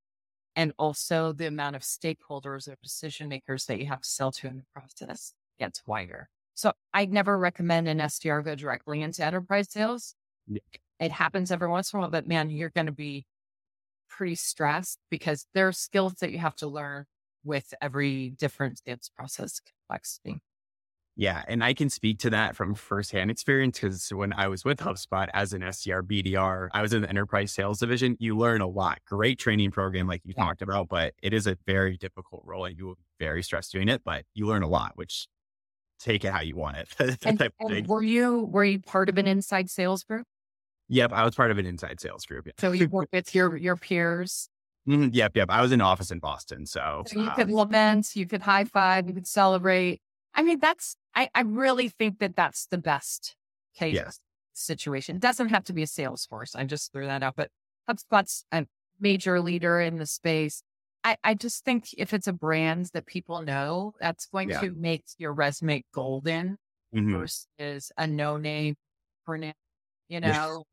And 0.56 0.72
also 0.80 1.34
the 1.34 1.48
amount 1.48 1.76
of 1.76 1.82
stakeholders 1.82 2.68
or 2.68 2.78
decision 2.82 3.28
makers 3.28 3.66
that 3.66 3.80
you 3.80 3.88
have 3.88 4.02
to 4.02 4.10
sell 4.10 4.32
to 4.34 4.48
in 4.48 4.58
the 4.58 4.64
process 4.74 5.34
gets 5.60 5.82
wider. 5.86 6.30
So 6.54 6.72
I 6.94 7.06
never 7.06 7.38
recommend 7.38 7.90
an 7.90 8.00
SDR 8.00 8.42
go 8.44 8.56
directly 8.56 9.02
into 9.02 9.26
enterprise 9.26 9.70
sales. 9.70 10.16
Yeah. 10.48 10.62
It 11.00 11.12
happens 11.12 11.52
every 11.52 11.68
once 11.68 11.92
in 11.92 11.98
a 11.98 12.02
while, 12.02 12.10
but 12.10 12.28
man, 12.28 12.50
you're 12.50 12.70
going 12.70 12.86
to 12.86 12.94
be 12.94 13.26
pretty 14.10 14.36
stressed 14.36 15.00
because 15.10 15.46
there 15.54 15.68
are 15.68 15.74
skills 15.74 16.14
that 16.16 16.32
you 16.32 16.38
have 16.38 16.56
to 16.56 16.68
learn 16.68 17.06
with 17.44 17.74
every 17.82 18.30
different 18.30 18.80
sales 18.86 19.12
process 19.16 19.60
complexity. 19.60 20.42
Yeah. 21.18 21.44
And 21.48 21.64
I 21.64 21.74
can 21.74 21.90
speak 21.90 22.20
to 22.20 22.30
that 22.32 22.56
from 22.56 22.76
firsthand 22.76 23.32
experience 23.32 23.80
because 23.80 24.10
when 24.10 24.34
I 24.34 24.48
was 24.48 24.66
with 24.66 24.80
HubSpot 24.80 25.30
as 25.34 25.54
an 25.54 25.62
SDR, 25.62 26.02
BDR, 26.02 26.70
I 26.74 26.82
was 26.82 26.94
in 26.94 27.04
the 27.04 27.10
enterprise 27.10 27.54
sales 27.54 27.80
division. 27.80 28.18
You 28.20 28.38
learn 28.38 28.62
a 28.62 28.68
lot. 28.68 29.00
Great 29.08 29.40
training 29.40 29.72
program, 29.72 30.08
like 30.08 30.22
you 30.26 30.34
yeah. 30.38 30.44
talked 30.44 30.62
about, 30.62 30.90
but 30.90 31.14
it 31.24 31.34
is 31.34 31.48
a 31.48 31.58
very 31.66 31.96
difficult 31.96 32.44
role 32.46 32.66
and 32.66 32.78
you 32.78 32.86
will 32.86 32.96
be 32.96 33.04
very 33.18 33.44
stressed 33.44 33.72
doing 33.72 33.88
it, 33.88 34.02
but 34.04 34.26
you 34.34 34.46
learn 34.46 34.64
a 34.64 34.68
lot, 34.68 34.92
which 34.96 35.28
take 36.00 36.26
it 36.26 36.32
how 36.32 36.42
you 36.42 36.56
want 36.56 36.78
it. 36.78 36.90
and, 37.24 37.52
and 37.60 37.88
were 37.88 38.04
you 38.04 38.46
were 38.52 38.66
you 38.66 38.80
part 38.80 39.08
of 39.08 39.18
an 39.18 39.28
inside 39.28 39.70
sales 39.70 40.04
group? 40.04 40.28
Yep, 40.90 41.14
I 41.14 41.24
was 41.24 41.34
part 41.34 41.50
of 41.50 41.58
an 41.58 41.66
inside 41.66 42.00
sales 42.00 42.26
group. 42.26 42.46
Yeah. 42.46 42.54
So 42.60 42.72
you 42.74 42.90
work 42.90 43.10
with 43.12 43.34
your 43.34 43.56
your 43.56 43.76
peers. 43.76 44.50
Mm-hmm, 44.88 45.10
yep, 45.14 45.36
yep. 45.36 45.50
I 45.50 45.62
was 45.62 45.72
in 45.72 45.82
office 45.82 46.12
in 46.12 46.20
Boston, 46.20 46.68
so, 46.68 47.04
so 47.08 47.20
you 47.20 47.28
um, 47.28 47.36
could 47.36 47.50
lament, 47.50 48.16
you 48.16 48.28
could 48.28 48.44
high 48.44 48.66
five, 48.66 49.08
you 49.08 49.16
could 49.16 49.26
celebrate. 49.26 50.00
I 50.36 50.44
mean, 50.44 50.60
that's 50.60 50.96
I, 51.16 51.30
I 51.34 51.42
really 51.42 51.90
think 51.90 52.20
that 52.20 52.36
that's 52.36 52.68
the 52.68 52.78
best 52.78 53.36
case 53.76 53.96
yes. 53.96 54.20
situation. 54.54 55.16
It 55.16 55.22
doesn't 55.22 55.50
have 55.50 55.64
to 55.66 55.74
be 55.74 55.84
a 55.84 55.88
Salesforce. 55.88 56.56
I 56.56 56.66
just 56.66 56.92
threw 56.92 57.06
that 57.06 57.24
out, 57.24 57.36
but 57.36 57.50
HubSpot's 57.90 58.46
a 58.52 58.66
major 59.00 59.40
leader 59.42 59.80
in 59.80 59.98
the 59.98 60.06
space. 60.06 60.62
I, 61.04 61.18
I 61.24 61.34
just 61.36 61.64
think 61.64 61.90
if 61.98 62.14
it's 62.14 62.28
a 62.28 62.34
brand 62.34 62.90
that 62.94 63.06
people 63.06 63.42
know, 63.42 63.94
that's 64.00 64.26
going 64.26 64.50
yeah. 64.50 64.60
to 64.62 64.72
make 64.72 65.04
your 65.18 65.34
resume 65.34 65.84
golden 65.94 66.58
mm-hmm. 66.94 67.18
versus 67.18 67.92
a 67.98 68.08
no 68.08 68.38
name 68.38 68.76
brand, 69.26 69.54
you 70.10 70.20
know, 70.20 70.64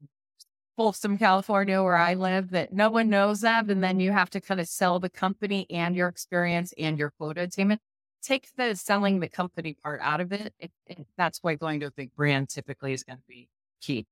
Folsom, 0.77 1.19
California, 1.19 1.83
where 1.83 1.97
I 1.97 2.15
live, 2.15 2.51
that 2.51 2.73
no 2.73 2.89
one 2.91 3.11
knows 3.11 3.45
of. 3.45 3.69
And 3.69 3.85
then 3.85 4.01
you 4.01 4.11
have 4.11 4.31
to 4.31 4.41
kind 4.41 4.59
of 4.59 4.67
sell 4.67 4.99
the 4.99 5.11
company 5.11 5.67
and 5.71 5.95
your 5.95 6.09
experience 6.09 6.73
and 6.79 6.99
your 6.99 7.13
quota 7.19 7.43
attainment 7.43 7.81
take 8.23 8.49
the 8.57 8.75
selling 8.75 9.21
the 9.21 9.29
company 9.29 9.77
part 9.83 10.01
out 10.03 10.21
of 10.21 10.33
it, 10.33 10.55
it, 10.59 10.71
it 10.87 11.07
that's 11.17 11.41
why 11.43 11.55
going 11.55 11.81
to 11.81 11.87
a 11.87 11.91
big 11.91 12.15
brand 12.15 12.49
typically 12.49 12.93
is 12.93 13.03
going 13.03 13.19
to 13.19 13.25
be 13.29 13.49
key. 13.81 14.07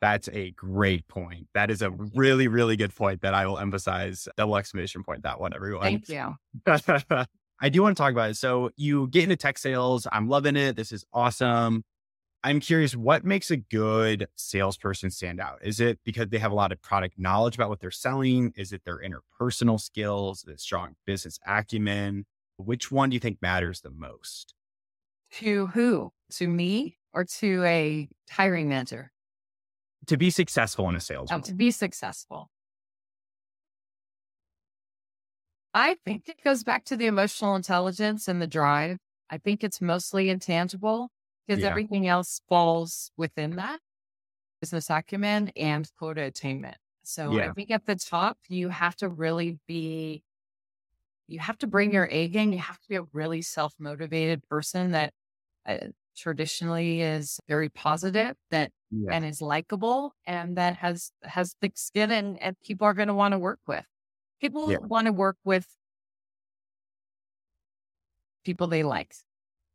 That's 0.00 0.28
a 0.32 0.50
great 0.50 1.08
point. 1.08 1.48
That 1.54 1.70
is 1.70 1.80
a 1.80 1.90
really, 1.90 2.48
really 2.48 2.76
good 2.76 2.94
point 2.94 3.22
that 3.22 3.34
I 3.34 3.46
will 3.46 3.58
emphasize. 3.58 4.28
Double 4.36 4.56
exclamation 4.56 5.02
point 5.02 5.22
that 5.22 5.40
one, 5.40 5.54
everyone. 5.54 5.82
Thank 5.82 6.08
you. 6.08 6.34
I 7.58 7.70
do 7.70 7.82
want 7.82 7.96
to 7.96 8.02
talk 8.02 8.12
about 8.12 8.30
it. 8.30 8.36
So 8.36 8.70
you 8.76 9.08
get 9.08 9.24
into 9.24 9.36
tech 9.36 9.56
sales. 9.56 10.06
I'm 10.12 10.28
loving 10.28 10.56
it. 10.56 10.76
This 10.76 10.92
is 10.92 11.04
awesome. 11.12 11.82
I'm 12.44 12.60
curious, 12.60 12.94
what 12.94 13.24
makes 13.24 13.50
a 13.50 13.56
good 13.56 14.28
salesperson 14.36 15.10
stand 15.10 15.40
out? 15.40 15.58
Is 15.62 15.80
it 15.80 15.98
because 16.04 16.28
they 16.28 16.38
have 16.38 16.52
a 16.52 16.54
lot 16.54 16.70
of 16.70 16.80
product 16.80 17.18
knowledge 17.18 17.56
about 17.56 17.70
what 17.70 17.80
they're 17.80 17.90
selling? 17.90 18.52
Is 18.54 18.72
it 18.72 18.82
their 18.84 19.00
interpersonal 19.00 19.80
skills, 19.80 20.44
the 20.46 20.58
strong 20.58 20.94
business 21.06 21.40
acumen? 21.46 22.26
Which 22.56 22.90
one 22.90 23.10
do 23.10 23.14
you 23.14 23.20
think 23.20 23.42
matters 23.42 23.80
the 23.80 23.90
most? 23.90 24.54
To 25.32 25.66
who? 25.68 26.12
To 26.32 26.48
me 26.48 26.98
or 27.12 27.24
to 27.24 27.62
a 27.64 28.08
hiring 28.30 28.68
manager? 28.68 29.12
To 30.06 30.16
be 30.16 30.30
successful 30.30 30.88
in 30.88 30.96
a 30.96 31.00
sales. 31.00 31.30
Oh, 31.32 31.40
to 31.40 31.54
be 31.54 31.70
successful. 31.70 32.50
I 35.74 35.96
think 36.06 36.28
it 36.28 36.42
goes 36.42 36.64
back 36.64 36.84
to 36.86 36.96
the 36.96 37.06
emotional 37.06 37.54
intelligence 37.54 38.28
and 38.28 38.40
the 38.40 38.46
drive. 38.46 38.98
I 39.28 39.38
think 39.38 39.62
it's 39.62 39.80
mostly 39.80 40.30
intangible 40.30 41.10
because 41.46 41.62
yeah. 41.62 41.68
everything 41.68 42.06
else 42.06 42.40
falls 42.48 43.10
within 43.16 43.56
that 43.56 43.80
business 44.60 44.88
acumen 44.88 45.52
and 45.56 45.90
quota 45.98 46.22
attainment. 46.22 46.76
So 47.02 47.32
yeah. 47.32 47.50
I 47.50 47.52
think 47.52 47.70
at 47.70 47.86
the 47.86 47.96
top, 47.96 48.38
you 48.48 48.68
have 48.68 48.96
to 48.96 49.08
really 49.08 49.58
be 49.68 50.22
you 51.28 51.40
have 51.40 51.58
to 51.58 51.66
bring 51.66 51.92
your 51.92 52.08
A 52.10 52.28
game. 52.28 52.52
You 52.52 52.58
have 52.58 52.78
to 52.80 52.88
be 52.88 52.96
a 52.96 53.04
really 53.12 53.42
self 53.42 53.74
motivated 53.78 54.46
person 54.48 54.92
that 54.92 55.12
uh, 55.66 55.78
traditionally 56.16 57.02
is 57.02 57.40
very 57.48 57.68
positive, 57.68 58.34
that 58.50 58.70
yeah. 58.90 59.12
and 59.12 59.24
is 59.24 59.40
likable, 59.40 60.14
and 60.26 60.56
that 60.56 60.76
has 60.76 61.10
has 61.22 61.54
thick 61.60 61.72
skin, 61.76 62.10
and 62.10 62.40
and 62.42 62.56
people 62.64 62.86
are 62.86 62.94
going 62.94 63.08
to 63.08 63.14
want 63.14 63.32
to 63.32 63.38
work 63.38 63.60
with. 63.66 63.84
People 64.40 64.70
yeah. 64.70 64.78
want 64.80 65.06
to 65.06 65.12
work 65.12 65.36
with 65.44 65.66
people 68.44 68.66
they 68.66 68.82
like 68.82 69.14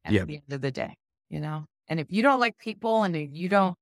at 0.06 0.14
yeah. 0.14 0.24
the 0.24 0.36
end 0.36 0.54
of 0.54 0.62
the 0.62 0.72
day, 0.72 0.96
you 1.30 1.40
know. 1.40 1.66
And 1.88 2.00
if 2.00 2.08
you 2.10 2.22
don't 2.22 2.40
like 2.40 2.58
people, 2.58 3.04
and 3.04 3.36
you 3.36 3.50
don't 3.50 3.76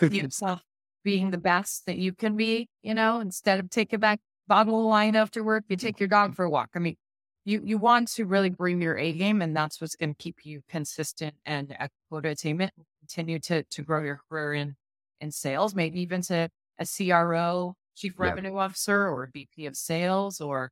yourself 0.00 0.62
being 1.02 1.30
the 1.30 1.38
best 1.38 1.86
that 1.86 1.96
you 1.96 2.12
can 2.12 2.36
be, 2.36 2.68
you 2.82 2.94
know, 2.94 3.20
instead 3.20 3.58
of 3.58 3.70
taking 3.70 3.98
back 3.98 4.20
bottle 4.48 4.80
of 4.80 4.86
wine 4.86 5.14
after 5.16 5.44
work, 5.44 5.64
you 5.68 5.76
take 5.76 6.00
your 6.00 6.08
dog 6.08 6.34
for 6.34 6.44
a 6.44 6.50
walk. 6.50 6.70
I 6.74 6.78
mean, 6.80 6.96
you 7.44 7.62
you 7.64 7.78
want 7.78 8.08
to 8.08 8.24
really 8.24 8.50
bring 8.50 8.82
your 8.82 8.96
A 8.98 9.12
game, 9.12 9.42
and 9.42 9.56
that's 9.56 9.80
what's 9.80 9.96
going 9.96 10.14
to 10.14 10.22
keep 10.22 10.44
you 10.44 10.62
consistent 10.68 11.34
and 11.46 11.74
at 11.80 11.90
quota 12.10 12.30
attainment. 12.30 12.72
Continue 13.00 13.38
to 13.40 13.62
to 13.62 13.82
grow 13.82 14.02
your 14.02 14.20
career 14.28 14.54
in 14.54 14.76
in 15.20 15.30
sales, 15.30 15.74
maybe 15.74 16.00
even 16.00 16.22
to 16.22 16.48
a 16.78 16.86
CRO, 16.86 17.74
chief 17.96 18.18
revenue 18.18 18.56
officer, 18.56 19.08
or 19.08 19.28
VP 19.32 19.66
of 19.66 19.76
sales, 19.76 20.40
or 20.40 20.70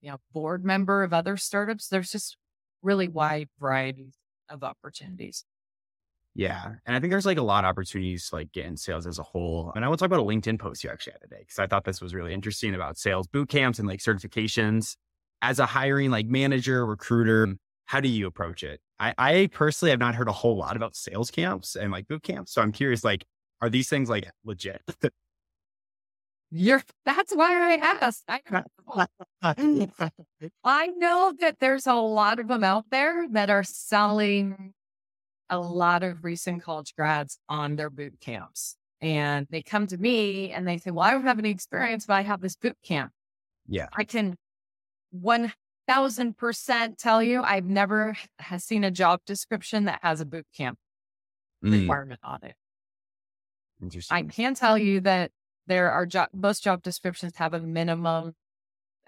you 0.00 0.10
know 0.10 0.18
board 0.32 0.64
member 0.64 1.02
of 1.02 1.12
other 1.12 1.36
startups. 1.36 1.88
There's 1.88 2.10
just 2.10 2.36
really 2.82 3.08
wide 3.08 3.48
variety 3.58 4.12
of 4.48 4.62
opportunities. 4.64 5.44
Yeah. 6.38 6.74
And 6.86 6.94
I 6.94 7.00
think 7.00 7.10
there's 7.10 7.26
like 7.26 7.36
a 7.36 7.42
lot 7.42 7.64
of 7.64 7.68
opportunities 7.68 8.28
to 8.28 8.36
like 8.36 8.52
get 8.52 8.64
in 8.64 8.76
sales 8.76 9.08
as 9.08 9.18
a 9.18 9.24
whole. 9.24 9.72
And 9.74 9.84
I 9.84 9.88
want 9.88 9.98
to 9.98 10.04
talk 10.04 10.14
about 10.14 10.22
a 10.22 10.24
LinkedIn 10.24 10.56
post 10.56 10.84
you 10.84 10.88
actually 10.90 11.14
had 11.14 11.22
today 11.22 11.40
because 11.40 11.58
I 11.58 11.66
thought 11.66 11.84
this 11.84 12.00
was 12.00 12.14
really 12.14 12.32
interesting 12.32 12.76
about 12.76 12.96
sales 12.96 13.26
boot 13.26 13.48
camps 13.48 13.80
and 13.80 13.88
like 13.88 13.98
certifications. 13.98 14.94
As 15.42 15.58
a 15.58 15.66
hiring 15.66 16.12
like 16.12 16.26
manager, 16.26 16.86
recruiter, 16.86 17.56
how 17.86 17.98
do 17.98 18.08
you 18.08 18.28
approach 18.28 18.62
it? 18.62 18.80
I, 19.00 19.14
I 19.18 19.48
personally 19.52 19.90
have 19.90 19.98
not 19.98 20.14
heard 20.14 20.28
a 20.28 20.32
whole 20.32 20.56
lot 20.56 20.76
about 20.76 20.94
sales 20.94 21.28
camps 21.32 21.74
and 21.74 21.90
like 21.90 22.06
boot 22.06 22.22
camps. 22.22 22.52
So 22.52 22.62
I'm 22.62 22.70
curious, 22.70 23.02
like, 23.02 23.24
are 23.60 23.68
these 23.68 23.88
things 23.88 24.08
like 24.08 24.30
legit? 24.44 24.80
You're 26.52 26.82
that's 27.04 27.34
why 27.34 27.74
I 27.74 27.98
asked. 28.00 28.24
I, 28.28 28.40
I 30.64 30.86
know 30.86 31.34
that 31.40 31.56
there's 31.58 31.86
a 31.88 31.94
lot 31.94 32.38
of 32.38 32.46
them 32.46 32.62
out 32.62 32.86
there 32.90 33.26
that 33.32 33.50
are 33.50 33.64
selling 33.64 34.72
a 35.50 35.58
lot 35.58 36.02
of 36.02 36.24
recent 36.24 36.62
college 36.62 36.94
grads 36.94 37.38
on 37.48 37.76
their 37.76 37.90
boot 37.90 38.20
camps. 38.20 38.76
And 39.00 39.46
they 39.50 39.62
come 39.62 39.86
to 39.88 39.96
me 39.96 40.50
and 40.50 40.66
they 40.66 40.78
say, 40.78 40.90
Well, 40.90 41.06
I 41.06 41.12
don't 41.12 41.24
have 41.24 41.38
any 41.38 41.50
experience, 41.50 42.06
but 42.06 42.14
I 42.14 42.22
have 42.22 42.40
this 42.40 42.56
boot 42.56 42.76
camp. 42.82 43.12
Yeah. 43.68 43.86
I 43.96 44.04
can 44.04 44.36
thousand 45.86 46.36
percent 46.36 46.98
tell 46.98 47.22
you 47.22 47.42
I've 47.42 47.64
never 47.64 48.16
has 48.38 48.64
seen 48.64 48.84
a 48.84 48.90
job 48.90 49.20
description 49.26 49.84
that 49.84 50.00
has 50.02 50.20
a 50.20 50.26
boot 50.26 50.46
camp 50.56 50.78
mm. 51.64 51.72
requirement 51.72 52.20
on 52.22 52.40
it. 52.42 52.54
Interesting. 53.82 54.16
I 54.16 54.22
can 54.22 54.54
tell 54.54 54.76
you 54.76 55.00
that 55.00 55.30
there 55.66 55.90
are 55.90 56.06
job, 56.06 56.28
most 56.32 56.62
job 56.62 56.82
descriptions 56.82 57.34
have 57.36 57.54
a 57.54 57.60
minimum 57.60 58.32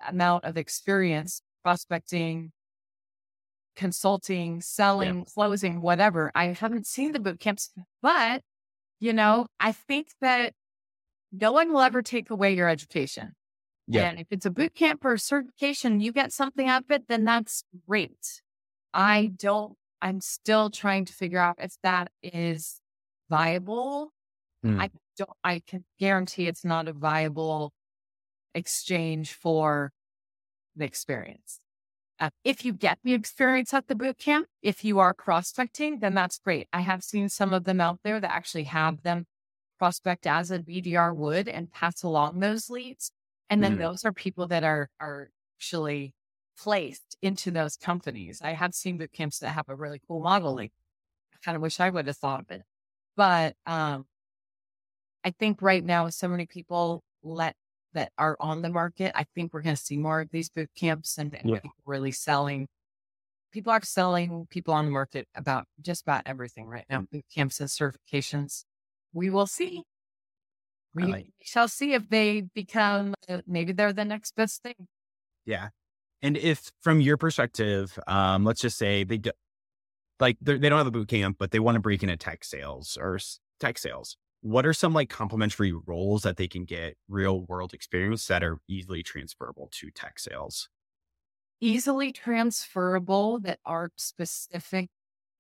amount 0.09 0.45
of 0.45 0.57
experience 0.57 1.43
prospecting, 1.63 2.53
consulting, 3.81 4.61
selling, 4.61 5.21
yeah. 5.21 5.25
closing, 5.33 5.81
whatever. 5.81 6.31
I 6.35 6.49
haven't 6.49 6.87
seen 6.87 7.13
the 7.13 7.19
boot 7.19 7.41
camps, 7.41 7.71
but 8.03 8.43
you 9.01 9.15
know, 9.15 9.47
I 9.59 9.73
think 9.73 10.09
that 10.21 10.53
no 11.33 11.53
one 11.53 11.73
will 11.73 11.81
ever 11.81 12.03
take 12.03 12.29
away 12.29 12.53
your 12.53 12.69
education. 12.69 13.33
Yeah. 13.87 14.11
And 14.11 14.21
if 14.21 14.27
it's 14.31 14.45
a 14.45 14.51
boot 14.51 14.75
camp 14.75 15.03
or 15.03 15.15
a 15.15 15.19
certification, 15.19 16.01
you 16.01 16.13
get 16.13 16.31
something 16.31 16.69
out 16.69 16.83
of 16.83 16.91
it, 16.91 17.09
then 17.09 17.25
that's 17.25 17.65
great. 17.89 18.43
I 18.93 19.33
don't, 19.35 19.73
I'm 20.03 20.21
still 20.21 20.69
trying 20.69 21.07
to 21.07 21.15
figure 21.15 21.39
out 21.39 21.57
if 21.59 21.73
that 21.83 22.11
is 22.23 22.81
viable. 23.31 24.13
Mm. 24.63 24.79
I 24.79 24.91
don't, 25.17 25.31
I 25.43 25.63
can 25.67 25.87
guarantee 25.99 26.49
it's 26.49 26.67
not 26.67 26.87
a 26.87 26.93
viable 26.93 27.73
exchange 28.55 29.33
for 29.33 29.91
the 30.77 30.85
experience. 30.85 31.61
Uh, 32.21 32.29
if 32.45 32.67
you 32.67 32.75
get 32.75 32.99
the 33.03 33.15
experience 33.15 33.73
at 33.73 33.89
the 33.89 33.95
boot 33.95 34.19
camp, 34.19 34.47
if 34.61 34.85
you 34.85 34.99
are 34.99 35.15
prospecting, 35.15 36.01
then 36.01 36.15
that's 36.15 36.39
great. 36.39 36.69
I 36.71 36.83
have 36.83 37.03
seen 37.03 37.31
some 37.31 37.55
of 37.55 37.65
them 37.65 37.81
out 37.81 38.01
there 38.05 38.21
that 38.21 38.31
actually 38.31 38.65
have 38.65 39.03
them 39.03 39.25
prospect 39.79 40.27
as 40.27 40.51
a 40.51 40.59
BDR 40.59 41.17
would 41.17 41.49
and 41.49 41.73
pass 41.73 42.03
along 42.03 42.39
those 42.39 42.69
leads. 42.69 43.11
And 43.49 43.65
then 43.65 43.77
mm. 43.77 43.79
those 43.79 44.05
are 44.05 44.13
people 44.13 44.47
that 44.49 44.63
are 44.63 44.91
are 45.01 45.31
actually 45.57 46.13
placed 46.59 47.17
into 47.23 47.51
those 47.51 47.77
companies. 47.77 48.43
I 48.43 48.53
have 48.53 48.75
seen 48.75 48.99
boot 48.99 49.13
camps 49.13 49.39
that 49.39 49.51
have 49.51 49.71
a 49.71 49.75
really 49.75 50.01
cool 50.07 50.21
model. 50.21 50.55
Like 50.55 50.73
I 51.33 51.39
kind 51.43 51.57
of 51.57 51.63
wish 51.63 51.81
I 51.81 51.89
would 51.89 52.07
have 52.07 52.19
thought 52.19 52.41
of 52.41 52.51
it. 52.51 52.63
But 53.17 53.57
um 53.65 54.05
I 55.25 55.31
think 55.31 55.63
right 55.63 55.85
now 55.85 56.09
so 56.11 56.29
many 56.29 56.45
people 56.45 57.03
let 57.23 57.57
that 57.95 58.13
are 58.19 58.37
on 58.41 58.63
the 58.63 58.69
market. 58.69 59.13
I 59.15 59.25
think 59.35 59.53
we're 59.53 59.63
going 59.63 59.77
to 59.77 59.83
see 59.83 59.97
more 59.97 60.21
of 60.21 60.31
these 60.31 60.49
boot 60.49 60.71
camps 60.77 61.19
and, 61.19 61.37
yeah. 61.45 61.61
really 61.85 62.13
selling. 62.13 62.69
People 63.53 63.73
are 63.73 63.83
selling 63.83 64.47
people 64.49 64.75
on 64.75 64.85
the 64.85 64.91
market 64.91 65.27
about 65.35 65.65
just 65.81 66.03
about 66.03 66.23
everything 66.27 66.67
right 66.67 66.85
now. 66.89 67.05
Boot 67.11 67.25
camps 67.35 67.61
and 67.61 67.69
certifications. 67.69 68.65
We 69.13 69.31
will 69.31 69.47
see. 69.47 69.83
We 70.95 71.05
like 71.05 71.27
shall 71.43 71.69
see 71.69 71.93
if 71.93 72.09
they 72.09 72.43
become 72.55 73.15
uh, 73.29 73.43
maybe 73.47 73.73
they're 73.73 73.93
the 73.93 74.05
next 74.05 74.35
best 74.35 74.63
thing. 74.63 74.89
Yeah, 75.47 75.69
and 76.21 76.37
if 76.37 76.73
from 76.81 77.01
your 77.01 77.17
perspective, 77.17 77.97
um, 78.09 78.45
let's 78.45 78.61
just 78.61 78.77
say 78.77 79.05
they 79.05 79.19
do, 79.19 79.31
like 80.19 80.37
they 80.41 80.59
don't 80.59 80.79
have 80.79 80.89
a 80.89 80.91
boot 80.91 81.07
camp, 81.07 81.37
but 81.39 81.53
they 81.53 81.61
want 81.61 81.77
to 81.77 81.81
break 81.81 82.03
into 82.03 82.17
tech 82.17 82.43
sales 82.43 82.99
or 83.01 83.21
tech 83.61 83.79
sales 83.79 84.17
what 84.43 84.65
are 84.65 84.73
some 84.73 84.93
like 84.93 85.11
complementary 85.11 85.73
roles 85.73 86.23
that 86.23 86.37
they 86.37 86.49
can 86.49 86.65
get 86.65 86.97
real 87.09 87.43
world 87.43 87.75
experience 87.75 88.27
that 88.29 88.43
are 88.43 88.59
easily 88.69 89.03
transferable 89.03 89.69
to 89.73 89.91
tech 89.91 90.19
sales? 90.19 90.69
Easily 91.61 92.11
transferable 92.11 93.39
that 93.41 93.59
are 93.67 93.91
specific, 93.97 94.89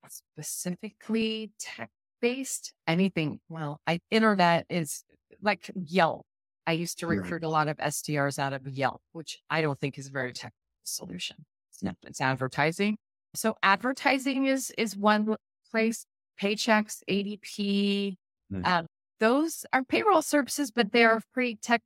specifically 0.08 1.50
tech 1.58 1.90
based. 2.20 2.74
Anything. 2.86 3.40
Well, 3.48 3.80
I 3.86 4.00
internet 4.10 4.66
is 4.68 5.02
like 5.40 5.70
Yelp. 5.74 6.26
I 6.66 6.72
used 6.72 6.98
to 6.98 7.06
recruit 7.06 7.42
a 7.42 7.48
lot 7.48 7.68
of 7.68 7.78
SDRs 7.78 8.38
out 8.38 8.52
of 8.52 8.68
Yelp, 8.68 9.00
which 9.12 9.40
I 9.48 9.62
don't 9.62 9.78
think 9.78 9.98
is 9.98 10.08
a 10.08 10.10
very 10.10 10.32
tech 10.32 10.52
solution. 10.84 11.36
It's 11.72 11.82
not. 11.82 11.96
It's 12.06 12.20
advertising. 12.20 12.98
So 13.34 13.56
advertising 13.62 14.46
is 14.46 14.70
is 14.76 14.96
one 14.96 15.36
place. 15.70 16.04
Paychex, 16.40 17.02
ADP, 17.08 18.16
Mm. 18.52 18.66
Um, 18.66 18.86
those 19.18 19.64
are 19.72 19.84
payroll 19.84 20.22
services, 20.22 20.70
but 20.70 20.92
they 20.92 21.04
are 21.04 21.20
pretty 21.34 21.56
tech 21.56 21.82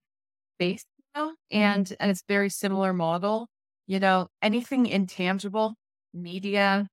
based 0.58 0.86
now, 1.14 1.32
and 1.50 1.92
and 2.00 2.10
it's 2.10 2.22
very 2.28 2.48
similar 2.48 2.92
model. 2.92 3.48
You 3.86 4.00
know, 4.00 4.28
anything 4.40 4.86
intangible, 4.86 5.74
media, 6.12 6.88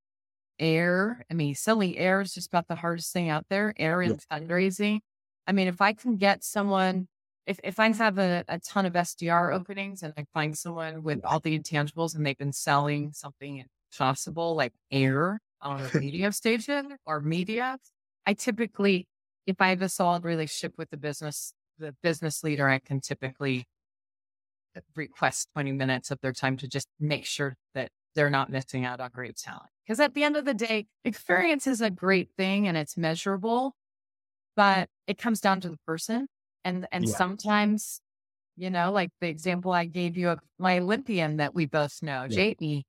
air. 0.59 1.25
I 1.29 1.33
mean, 1.33 1.55
selling 1.55 1.97
air 1.97 2.21
is 2.21 2.33
just 2.33 2.47
about 2.47 2.67
the 2.67 2.75
hardest 2.75 3.13
thing 3.13 3.29
out 3.29 3.45
there. 3.49 3.73
Air 3.77 4.01
and 4.01 4.23
yeah. 4.31 4.39
fundraising. 4.39 4.99
I 5.47 5.51
mean, 5.51 5.67
if 5.67 5.81
I 5.81 5.93
can 5.93 6.17
get 6.17 6.43
someone, 6.43 7.07
if 7.45 7.59
if 7.63 7.79
I 7.79 7.91
have 7.93 8.17
a, 8.17 8.43
a 8.47 8.59
ton 8.59 8.85
of 8.85 8.93
SDR 8.93 9.53
openings 9.53 10.03
and 10.03 10.13
I 10.17 10.25
find 10.33 10.57
someone 10.57 11.03
with 11.03 11.23
all 11.25 11.39
the 11.39 11.57
intangibles 11.57 12.15
and 12.15 12.25
they've 12.25 12.37
been 12.37 12.53
selling 12.53 13.11
something 13.13 13.63
possible 13.97 14.55
like 14.55 14.73
air 14.91 15.39
on 15.61 15.81
a 15.81 15.97
media 15.99 16.31
station 16.31 16.95
or 17.05 17.19
media, 17.19 17.77
I 18.25 18.33
typically 18.33 19.07
if 19.45 19.57
I 19.59 19.69
have 19.69 19.81
a 19.81 19.89
solid 19.89 20.23
relationship 20.23 20.73
with 20.77 20.89
the 20.89 20.97
business, 20.97 21.53
the 21.77 21.95
business 22.03 22.43
leader, 22.43 22.69
I 22.69 22.79
can 22.79 23.01
typically 23.01 23.65
request 24.95 25.49
20 25.53 25.71
minutes 25.73 26.11
of 26.11 26.19
their 26.21 26.33
time 26.33 26.57
to 26.57 26.67
just 26.67 26.87
make 26.99 27.25
sure 27.25 27.55
that 27.75 27.89
they're 28.15 28.29
not 28.29 28.49
missing 28.49 28.85
out 28.85 28.99
on 28.99 29.09
great 29.13 29.37
talent. 29.37 29.69
Because 29.85 29.99
at 29.99 30.13
the 30.13 30.23
end 30.23 30.37
of 30.37 30.45
the 30.45 30.53
day, 30.53 30.87
experience 31.03 31.67
is 31.67 31.81
a 31.81 31.89
great 31.89 32.29
thing 32.37 32.67
and 32.67 32.77
it's 32.77 32.97
measurable, 32.97 33.75
but 34.55 34.89
it 35.07 35.17
comes 35.17 35.39
down 35.41 35.61
to 35.61 35.69
the 35.69 35.77
person. 35.85 36.27
And 36.63 36.87
and 36.91 37.07
yeah. 37.07 37.15
sometimes, 37.15 38.01
you 38.55 38.69
know, 38.69 38.91
like 38.91 39.09
the 39.19 39.27
example 39.27 39.71
I 39.71 39.85
gave 39.85 40.15
you 40.15 40.29
of 40.29 40.39
my 40.59 40.77
Olympian 40.77 41.37
that 41.37 41.55
we 41.55 41.65
both 41.65 42.03
know, 42.03 42.27
yeah. 42.29 42.53
Jamie, 42.53 42.85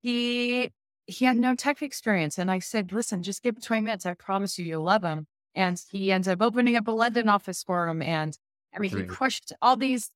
he 0.00 0.70
he 1.06 1.24
had 1.24 1.36
no 1.36 1.54
tech 1.54 1.82
experience. 1.82 2.38
And 2.38 2.50
I 2.50 2.60
said, 2.60 2.92
listen, 2.92 3.22
just 3.22 3.42
give 3.42 3.56
him 3.56 3.62
20 3.62 3.82
minutes. 3.82 4.06
I 4.06 4.14
promise 4.14 4.58
you 4.58 4.64
you'll 4.66 4.84
love 4.84 5.02
him. 5.02 5.26
And 5.54 5.80
he 5.90 6.12
ends 6.12 6.28
up 6.28 6.40
opening 6.40 6.76
up 6.76 6.86
a 6.88 6.92
London 6.92 7.28
office 7.28 7.62
for 7.62 7.88
him. 7.88 8.02
And 8.02 8.36
I 8.74 8.78
mean, 8.78 8.90
he 8.96 9.02
crushed 9.04 9.52
all 9.60 9.76
these 9.76 10.10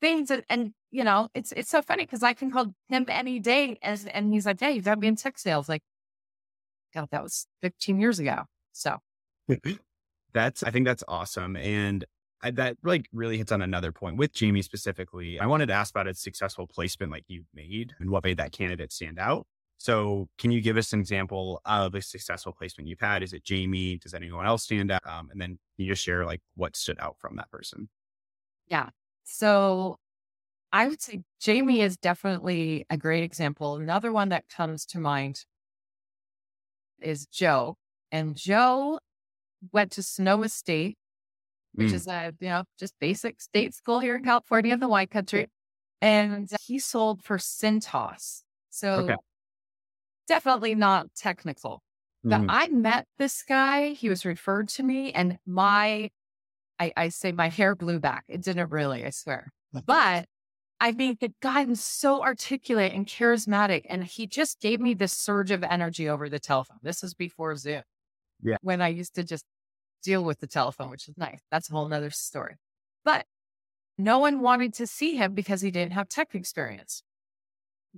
things. 0.00 0.30
And, 0.30 0.44
and 0.48 0.72
you 0.90 1.04
know, 1.04 1.28
it's 1.34 1.52
it's 1.52 1.70
so 1.70 1.82
funny 1.82 2.04
because 2.04 2.22
I 2.22 2.32
can 2.32 2.50
call 2.50 2.74
him 2.88 3.06
any 3.08 3.38
day 3.38 3.78
as, 3.82 4.06
and 4.06 4.32
he's 4.32 4.46
like, 4.46 4.60
hey, 4.60 4.72
you've 4.72 4.84
got 4.84 4.94
to 4.94 5.00
be 5.00 5.06
in 5.06 5.16
tech 5.16 5.38
sales. 5.38 5.68
Like, 5.68 5.82
God, 6.94 7.08
that 7.10 7.22
was 7.22 7.46
15 7.62 8.00
years 8.00 8.18
ago. 8.18 8.44
So 8.72 8.98
that's, 10.32 10.62
I 10.62 10.70
think 10.70 10.86
that's 10.86 11.04
awesome. 11.06 11.56
And 11.56 12.04
I, 12.42 12.50
that 12.52 12.76
like 12.82 13.06
really 13.12 13.36
hits 13.36 13.52
on 13.52 13.62
another 13.62 13.92
point 13.92 14.16
with 14.16 14.32
Jamie 14.32 14.62
specifically. 14.62 15.38
I 15.40 15.46
wanted 15.46 15.66
to 15.66 15.74
ask 15.74 15.90
about 15.90 16.06
a 16.06 16.14
successful 16.14 16.66
placement 16.66 17.10
like 17.10 17.24
you've 17.28 17.48
made 17.52 17.94
and 17.98 18.10
what 18.10 18.24
made 18.24 18.36
that 18.38 18.52
candidate 18.52 18.92
stand 18.92 19.18
out. 19.18 19.46
So, 19.80 20.28
can 20.38 20.50
you 20.50 20.60
give 20.60 20.76
us 20.76 20.92
an 20.92 20.98
example 20.98 21.60
of 21.64 21.94
a 21.94 22.02
successful 22.02 22.52
placement 22.52 22.88
you've 22.88 22.98
had? 22.98 23.22
Is 23.22 23.32
it 23.32 23.44
Jamie? 23.44 23.98
Does 23.98 24.12
anyone 24.12 24.44
else 24.44 24.64
stand 24.64 24.90
out? 24.90 25.06
Um, 25.06 25.28
and 25.30 25.40
then 25.40 25.50
can 25.50 25.84
you 25.84 25.92
just 25.92 26.02
share 26.02 26.26
like 26.26 26.40
what 26.56 26.76
stood 26.76 26.98
out 26.98 27.16
from 27.20 27.36
that 27.36 27.48
person? 27.52 27.88
Yeah. 28.66 28.88
So, 29.22 29.96
I 30.72 30.88
would 30.88 31.00
say 31.00 31.22
Jamie 31.40 31.80
is 31.80 31.96
definitely 31.96 32.86
a 32.90 32.96
great 32.96 33.22
example. 33.22 33.76
Another 33.76 34.12
one 34.12 34.30
that 34.30 34.48
comes 34.48 34.84
to 34.86 34.98
mind 34.98 35.44
is 37.00 37.26
Joe. 37.26 37.76
And 38.10 38.34
Joe 38.34 38.98
went 39.72 39.92
to 39.92 40.02
Sonoma 40.02 40.48
State, 40.48 40.98
which 41.74 41.90
mm. 41.90 41.94
is 41.94 42.08
a, 42.08 42.34
you 42.40 42.48
know, 42.48 42.64
just 42.80 42.94
basic 42.98 43.40
state 43.40 43.74
school 43.74 44.00
here 44.00 44.16
in 44.16 44.24
California, 44.24 44.76
the 44.76 44.88
wine 44.88 45.06
country. 45.06 45.46
And 46.02 46.50
he 46.62 46.80
sold 46.80 47.22
for 47.22 47.38
Cintas. 47.38 48.42
So 48.70 48.90
okay 48.94 49.14
definitely 50.28 50.74
not 50.74 51.14
technical. 51.16 51.82
But 52.24 52.42
mm. 52.42 52.46
I 52.48 52.68
met 52.68 53.06
this 53.18 53.42
guy, 53.42 53.90
he 53.90 54.08
was 54.08 54.24
referred 54.24 54.68
to 54.70 54.82
me, 54.82 55.12
and 55.12 55.38
my, 55.46 56.10
I, 56.78 56.92
I 56.96 57.08
say 57.08 57.32
my 57.32 57.48
hair 57.48 57.74
blew 57.74 58.00
back. 58.00 58.24
It 58.28 58.42
didn't 58.42 58.70
really, 58.70 59.04
I 59.04 59.10
swear. 59.10 59.52
But 59.86 60.26
I 60.80 60.92
mean, 60.92 61.16
the 61.20 61.32
guy 61.40 61.64
was 61.64 61.80
so 61.80 62.22
articulate 62.22 62.92
and 62.92 63.06
charismatic, 63.06 63.82
and 63.88 64.04
he 64.04 64.26
just 64.26 64.60
gave 64.60 64.80
me 64.80 64.94
this 64.94 65.12
surge 65.12 65.50
of 65.50 65.62
energy 65.64 66.08
over 66.08 66.28
the 66.28 66.38
telephone. 66.38 66.78
This 66.82 67.02
is 67.02 67.14
before 67.14 67.56
Zoom. 67.56 67.82
Yeah. 68.42 68.56
When 68.62 68.80
I 68.80 68.88
used 68.88 69.14
to 69.14 69.24
just 69.24 69.44
deal 70.02 70.22
with 70.22 70.38
the 70.38 70.46
telephone, 70.46 70.90
which 70.90 71.08
is 71.08 71.16
nice. 71.16 71.40
That's 71.50 71.68
a 71.68 71.72
whole 71.72 71.88
nother 71.88 72.10
story. 72.10 72.54
But 73.04 73.26
no 73.96 74.20
one 74.20 74.40
wanted 74.40 74.74
to 74.74 74.86
see 74.86 75.16
him 75.16 75.34
because 75.34 75.60
he 75.60 75.70
didn't 75.72 75.92
have 75.92 76.08
tech 76.08 76.34
experience 76.34 77.02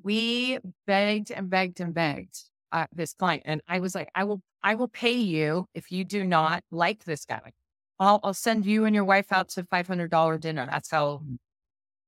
we 0.03 0.59
begged 0.87 1.31
and 1.31 1.51
begged 1.51 1.81
and 1.81 1.95
begged 1.95 2.39
uh, 2.73 2.87
this 2.93 3.15
client. 3.15 3.43
And 3.47 3.61
I 3.69 3.81
was 3.81 3.95
like, 3.95 4.11
I 4.15 4.25
will, 4.25 4.41
I 4.63 4.75
will 4.75 4.89
pay 4.89 5.13
you 5.13 5.67
if 5.75 5.91
you 5.91 6.05
do 6.05 6.25
not 6.25 6.63
like 6.71 7.05
this 7.05 7.25
guy. 7.25 7.53
I'll, 7.99 8.21
I'll 8.23 8.35
send 8.35 8.65
you 8.65 8.85
and 8.85 8.95
your 8.95 9.05
wife 9.05 9.33
out 9.33 9.51
to 9.51 9.65
$500 9.65 10.41
dinner. 10.41 10.67
That's 10.71 10.91
how. 10.91 11.23
Mm. 11.25 11.39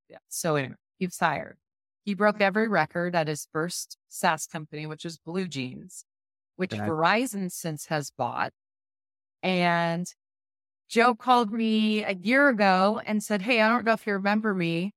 Yeah. 0.09 0.19
So 0.29 0.57
anyway, 0.57 0.75
he's 0.99 1.17
fired. 1.17 1.57
He 2.05 2.15
broke 2.15 2.41
every 2.41 2.69
record 2.69 3.15
at 3.15 3.29
his 3.29 3.47
first 3.53 3.97
SaaS 4.09 4.47
company, 4.47 4.87
which 4.87 5.05
was 5.05 5.19
BlueJeans, 5.19 6.05
which. 6.57 6.71
Verizon 6.71 7.51
since 7.51 7.87
has 7.87 8.11
bought. 8.11 8.53
And 9.43 10.07
Joe 10.89 11.15
called 11.15 11.53
me 11.53 12.05
a 12.05 12.13
year 12.13 12.49
ago 12.49 13.01
and 13.07 13.23
said, 13.23 13.43
Hey, 13.43 13.61
I 13.61 13.69
don't 13.69 13.85
know 13.85 13.93
if 13.93 14.07
you 14.07 14.13
remember 14.15 14.55
me, 14.55 14.93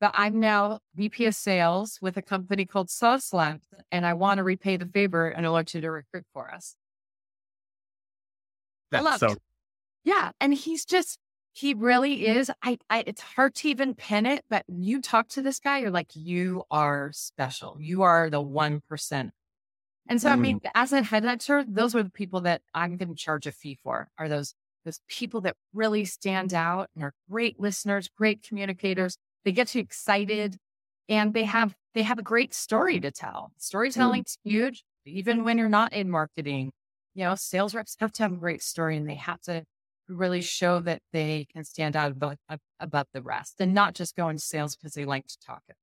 but 0.00 0.12
I'm 0.14 0.40
now 0.40 0.80
VP 0.94 1.26
of 1.26 1.34
sales 1.34 1.98
with 2.00 2.16
a 2.16 2.22
company 2.22 2.64
called 2.64 2.88
Sauce 2.90 3.32
and 3.92 4.06
I 4.06 4.14
want 4.14 4.38
to 4.38 4.44
repay 4.44 4.76
the 4.78 4.86
favor 4.86 5.28
and 5.28 5.46
I 5.46 5.50
want 5.50 5.74
you 5.74 5.80
to 5.82 5.90
recruit 5.90 6.24
for 6.32 6.50
us. 6.50 6.74
That's 8.90 9.20
so. 9.20 9.36
Yeah. 10.04 10.30
And 10.40 10.54
he's 10.54 10.84
just, 10.84 11.18
he 11.52 11.74
really 11.74 12.26
is. 12.26 12.50
I, 12.62 12.78
I, 12.88 13.04
it's 13.06 13.20
hard 13.20 13.54
to 13.56 13.68
even 13.68 13.94
pin 13.94 14.24
it, 14.24 14.44
but 14.48 14.64
you 14.68 15.02
talk 15.02 15.28
to 15.28 15.42
this 15.42 15.60
guy, 15.60 15.78
you're 15.78 15.90
like, 15.90 16.10
you 16.14 16.64
are 16.70 17.10
special. 17.12 17.76
You 17.78 18.02
are 18.02 18.30
the 18.30 18.42
1%. 18.42 19.30
And 20.08 20.20
so, 20.20 20.28
mm. 20.28 20.32
I 20.32 20.36
mean, 20.36 20.60
mm. 20.60 20.70
as 20.74 20.92
a 20.92 21.02
headhunter, 21.02 21.64
those 21.68 21.94
are 21.94 22.02
the 22.02 22.10
people 22.10 22.40
that 22.42 22.62
I'm 22.74 22.96
going 22.96 23.10
to 23.10 23.14
charge 23.14 23.46
a 23.46 23.52
fee 23.52 23.78
for 23.82 24.08
are 24.18 24.28
those, 24.28 24.54
those 24.84 25.00
people 25.08 25.42
that 25.42 25.56
really 25.74 26.06
stand 26.06 26.54
out 26.54 26.88
and 26.94 27.04
are 27.04 27.12
great 27.30 27.60
listeners, 27.60 28.08
great 28.08 28.42
communicators. 28.42 29.18
They 29.44 29.52
get 29.52 29.74
you 29.74 29.80
excited 29.80 30.56
and 31.08 31.34
they 31.34 31.44
have, 31.44 31.74
they 31.94 32.02
have 32.02 32.18
a 32.18 32.22
great 32.22 32.54
story 32.54 33.00
to 33.00 33.10
tell. 33.10 33.52
Storytelling's 33.58 34.36
mm. 34.46 34.50
huge, 34.50 34.84
even 35.06 35.44
when 35.44 35.58
you're 35.58 35.68
not 35.68 35.92
in 35.92 36.10
marketing. 36.10 36.72
You 37.14 37.24
know, 37.24 37.34
sales 37.34 37.74
reps 37.74 37.96
have 38.00 38.12
to 38.12 38.22
have 38.22 38.32
a 38.32 38.36
great 38.36 38.62
story 38.62 38.96
and 38.96 39.08
they 39.08 39.16
have 39.16 39.40
to 39.42 39.64
really 40.08 40.40
show 40.40 40.80
that 40.80 41.00
they 41.12 41.46
can 41.52 41.64
stand 41.64 41.96
out 41.96 42.12
above, 42.12 42.36
above 42.78 43.06
the 43.12 43.22
rest 43.22 43.56
and 43.60 43.74
not 43.74 43.94
just 43.94 44.16
go 44.16 44.28
into 44.28 44.42
sales 44.42 44.76
because 44.76 44.94
they 44.94 45.04
like 45.04 45.26
to 45.26 45.36
talk 45.44 45.62
it. 45.68 45.76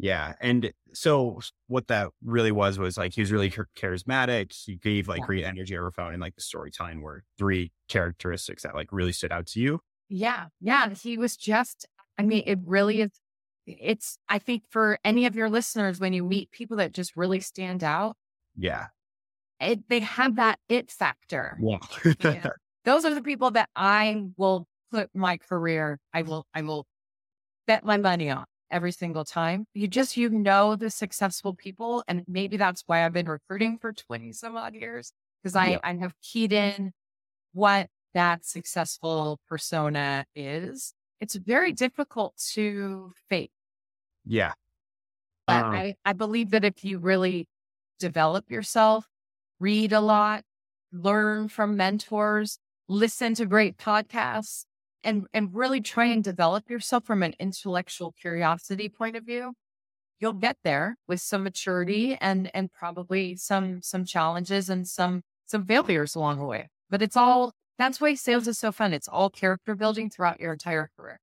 Yeah. 0.00 0.34
And 0.40 0.72
so 0.92 1.40
what 1.66 1.88
that 1.88 2.10
really 2.24 2.52
was, 2.52 2.78
was 2.78 2.96
like, 2.96 3.14
he 3.14 3.20
was 3.20 3.32
really 3.32 3.50
charismatic. 3.50 4.52
He 4.52 4.76
gave 4.76 5.08
like 5.08 5.20
yeah. 5.20 5.26
great 5.26 5.44
energy 5.44 5.76
over 5.76 5.90
phone 5.90 6.12
and 6.12 6.20
like 6.20 6.36
the 6.36 6.40
storytelling 6.40 7.02
were 7.02 7.24
three 7.36 7.72
characteristics 7.88 8.62
that 8.62 8.76
like 8.76 8.92
really 8.92 9.12
stood 9.12 9.32
out 9.32 9.46
to 9.48 9.60
you. 9.60 9.80
Yeah. 10.08 10.46
Yeah. 10.60 10.90
He 10.90 11.18
was 11.18 11.36
just, 11.36 11.86
I 12.18 12.22
mean, 12.22 12.42
it 12.46 12.58
really 12.64 12.96
mm-hmm. 12.96 13.04
is. 13.04 13.20
It's, 13.66 14.18
I 14.30 14.38
think 14.38 14.62
for 14.70 14.98
any 15.04 15.26
of 15.26 15.36
your 15.36 15.50
listeners, 15.50 16.00
when 16.00 16.14
you 16.14 16.24
meet 16.24 16.50
people 16.50 16.78
that 16.78 16.92
just 16.92 17.16
really 17.16 17.40
stand 17.40 17.84
out. 17.84 18.16
Yeah. 18.56 18.86
It, 19.60 19.86
they 19.90 20.00
have 20.00 20.36
that 20.36 20.58
it 20.70 20.90
factor. 20.90 21.58
Yeah. 21.60 21.78
yeah. 22.20 22.46
Those 22.86 23.04
are 23.04 23.14
the 23.14 23.20
people 23.20 23.50
that 23.50 23.68
I 23.76 24.22
will 24.38 24.66
put 24.90 25.10
my 25.14 25.36
career, 25.36 25.98
I 26.14 26.22
will, 26.22 26.46
I 26.54 26.62
will 26.62 26.86
bet 27.66 27.84
my 27.84 27.98
money 27.98 28.30
on 28.30 28.46
every 28.70 28.92
single 28.92 29.24
time. 29.24 29.66
You 29.74 29.86
just, 29.86 30.16
you 30.16 30.30
know, 30.30 30.76
the 30.76 30.88
successful 30.88 31.54
people. 31.54 32.02
And 32.08 32.24
maybe 32.26 32.56
that's 32.56 32.82
why 32.86 33.04
I've 33.04 33.12
been 33.12 33.28
recruiting 33.28 33.78
for 33.78 33.92
20 33.92 34.32
some 34.32 34.56
odd 34.56 34.74
years 34.74 35.12
because 35.42 35.56
I, 35.56 35.66
yeah. 35.72 35.78
I 35.84 35.94
have 35.96 36.14
keyed 36.22 36.52
in 36.52 36.92
what 37.52 37.88
that 38.14 38.44
successful 38.44 39.38
persona 39.48 40.24
is. 40.34 40.94
It's 41.20 41.34
very 41.34 41.72
difficult 41.72 42.36
to 42.52 43.12
fake. 43.28 43.52
Yeah. 44.24 44.52
But 45.46 45.64
um, 45.64 45.74
I, 45.74 45.94
I 46.04 46.12
believe 46.12 46.50
that 46.50 46.64
if 46.64 46.84
you 46.84 46.98
really 46.98 47.48
develop 47.98 48.50
yourself, 48.50 49.06
read 49.58 49.92
a 49.92 50.00
lot, 50.00 50.44
learn 50.92 51.48
from 51.48 51.76
mentors, 51.76 52.58
listen 52.88 53.34
to 53.34 53.46
great 53.46 53.76
podcasts 53.76 54.64
and, 55.02 55.26
and 55.32 55.54
really 55.54 55.80
try 55.80 56.06
and 56.06 56.22
develop 56.22 56.68
yourself 56.70 57.04
from 57.04 57.22
an 57.22 57.34
intellectual 57.38 58.12
curiosity 58.12 58.88
point 58.88 59.16
of 59.16 59.24
view, 59.24 59.54
you'll 60.20 60.32
get 60.32 60.56
there 60.64 60.96
with 61.06 61.20
some 61.20 61.44
maturity 61.44 62.16
and, 62.20 62.50
and 62.54 62.72
probably 62.72 63.36
some, 63.36 63.80
some 63.82 64.04
challenges 64.04 64.68
and 64.68 64.86
some, 64.86 65.22
some 65.46 65.64
failures 65.64 66.14
along 66.14 66.38
the 66.38 66.44
way. 66.44 66.68
But 66.90 67.02
it's 67.02 67.16
all, 67.16 67.52
that's 67.78 68.00
why 68.00 68.14
sales 68.14 68.48
is 68.48 68.58
so 68.58 68.72
fun. 68.72 68.92
It's 68.92 69.08
all 69.08 69.30
character 69.30 69.74
building 69.74 70.10
throughout 70.10 70.40
your 70.40 70.52
entire 70.52 70.90
career. 70.96 71.20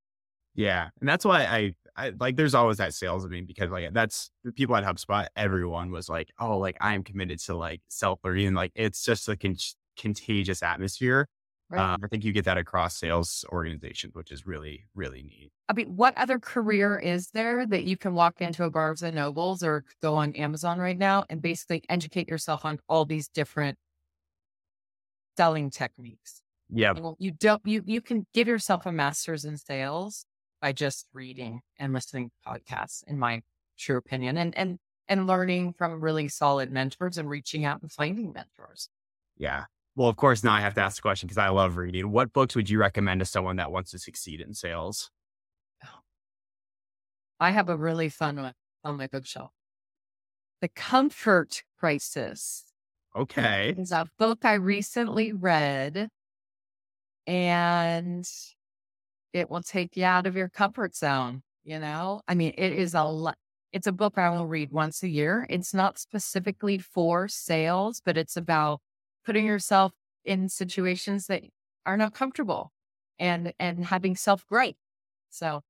Yeah. 0.56 0.90
And 1.00 1.08
that's 1.08 1.26
why 1.26 1.44
I, 1.44 1.74
I 1.98 2.14
like, 2.20 2.38
there's 2.38 2.56
always 2.56 2.78
that 2.78 2.94
sales 2.94 3.26
of 3.26 3.32
me 3.32 3.42
because 3.42 3.70
like 3.70 3.94
that's 3.94 4.32
the 4.44 4.54
people 4.54 4.76
at 4.76 4.84
HubSpot, 4.84 5.28
everyone 5.36 5.92
was 5.92 6.08
like, 6.08 6.30
oh, 6.40 6.58
like 6.58 6.78
I'm 6.80 7.04
committed 7.04 7.40
to 7.42 7.56
like 7.56 7.82
self 7.90 8.20
learning. 8.24 8.54
Like 8.54 8.72
it's 8.74 9.04
just 9.04 9.28
a 9.28 9.36
con- 9.36 9.58
contagious 9.98 10.64
atmosphere. 10.64 11.28
Right. 11.70 11.82
Um, 11.82 12.02
I 12.04 12.08
think 12.08 12.24
you 12.24 12.32
get 12.32 12.46
that 12.46 12.58
across 12.58 12.96
sales 12.96 13.44
organizations, 13.50 14.14
which 14.14 14.32
is 14.32 14.46
really, 14.46 14.86
really 14.94 15.24
neat. 15.24 15.52
I 15.68 15.74
mean, 15.74 15.96
what 15.96 16.16
other 16.16 16.38
career 16.38 16.98
is 16.98 17.32
there 17.32 17.66
that 17.66 17.86
you 17.86 17.98
can 17.98 18.14
walk 18.14 18.40
into 18.40 18.64
a 18.64 18.70
Barnes 18.70 19.02
and 19.02 19.16
Nobles 19.16 19.64
or 19.64 19.84
go 20.02 20.16
on 20.16 20.34
Amazon 20.36 20.78
right 20.78 20.98
now 20.98 21.26
and 21.28 21.42
basically 21.42 21.84
educate 21.90 22.30
yourself 22.30 22.66
on 22.66 22.80
all 22.88 23.04
these 23.04 23.28
different 23.28 23.80
selling 25.38 25.72
techniques? 25.72 26.44
Yeah. 26.72 26.94
You 27.20 27.32
don't, 27.32 27.62
you, 27.66 27.84
you 27.86 28.02
can 28.02 28.26
give 28.34 28.48
yourself 28.48 28.86
a 28.86 28.92
master's 28.92 29.46
in 29.46 29.58
sales 29.58 30.26
by 30.62 30.72
just 30.72 31.06
reading 31.14 31.62
and 31.78 31.94
listening 31.94 32.30
to 32.30 32.52
podcasts, 32.52 33.04
in 33.08 33.20
my 33.20 33.42
true 33.78 33.98
opinion, 33.98 34.38
and, 34.38 34.58
and, 34.58 34.80
and 35.08 35.28
learning 35.28 35.74
from 35.78 36.02
really 36.02 36.28
solid 36.28 36.72
mentors 36.72 37.18
and 37.18 37.30
reaching 37.30 37.66
out 37.66 37.82
and 37.82 37.92
finding 37.92 38.34
mentors. 38.34 38.90
Yeah. 39.38 39.66
Well, 39.96 40.10
of 40.10 40.16
course, 40.18 40.44
now 40.44 40.54
I 40.54 40.62
have 40.62 40.74
to 40.76 40.82
ask 40.82 40.98
the 40.98 41.02
question 41.02 41.28
because 41.28 41.38
I 41.38 41.50
love 41.50 41.78
reading. 41.78 42.12
What 42.12 42.34
books 42.34 42.56
would 42.56 42.70
you 42.70 42.80
recommend 42.80 43.20
to 43.20 43.26
someone 43.26 43.58
that 43.58 43.72
wants 43.72 43.92
to 43.92 44.00
succeed 44.00 44.42
in 44.42 44.54
sales? 44.54 45.12
Oh. 45.84 46.00
I 47.40 47.52
have 47.52 47.70
a 47.70 47.78
really 47.78 48.10
fun 48.10 48.38
one 48.38 48.54
on 48.84 48.98
my 48.98 49.08
bookshelf. 49.08 49.52
The 50.62 50.68
Comfort 50.70 51.64
Crisis. 51.80 52.66
Okay. 53.16 53.74
It's 53.78 53.92
a 53.92 54.08
book 54.18 54.40
I 54.44 54.56
recently 54.56 55.32
read, 55.32 56.10
and 57.28 58.28
it 59.34 59.50
will 59.50 59.62
take 59.62 59.98
you 59.98 60.06
out 60.06 60.28
of 60.28 60.36
your 60.36 60.50
comfort 60.50 60.96
zone. 60.96 61.44
You 61.64 61.80
know, 61.80 62.22
I 62.28 62.36
mean, 62.36 62.54
it 62.58 62.74
is 62.74 62.94
a 62.94 63.04
lot. 63.04 63.38
It's 63.74 63.88
a 63.88 63.92
book 63.92 64.18
I 64.18 64.30
will 64.30 64.46
read 64.46 64.72
once 64.72 65.04
a 65.04 65.10
year. 65.10 65.46
It's 65.50 65.74
not 65.74 65.98
specifically 65.98 66.78
for 66.78 67.28
sales, 67.28 68.02
but 68.06 68.18
it's 68.18 68.38
about 68.38 68.82
putting 69.26 69.46
yourself 69.46 69.92
in 70.24 70.48
situations 70.48 71.28
that 71.28 71.44
are 71.86 71.98
not 71.98 72.14
comfortable 72.14 72.72
and 73.20 73.54
and 73.60 73.86
having 73.86 74.16
self 74.16 74.46
growth. 74.48 74.76
So 75.30 75.62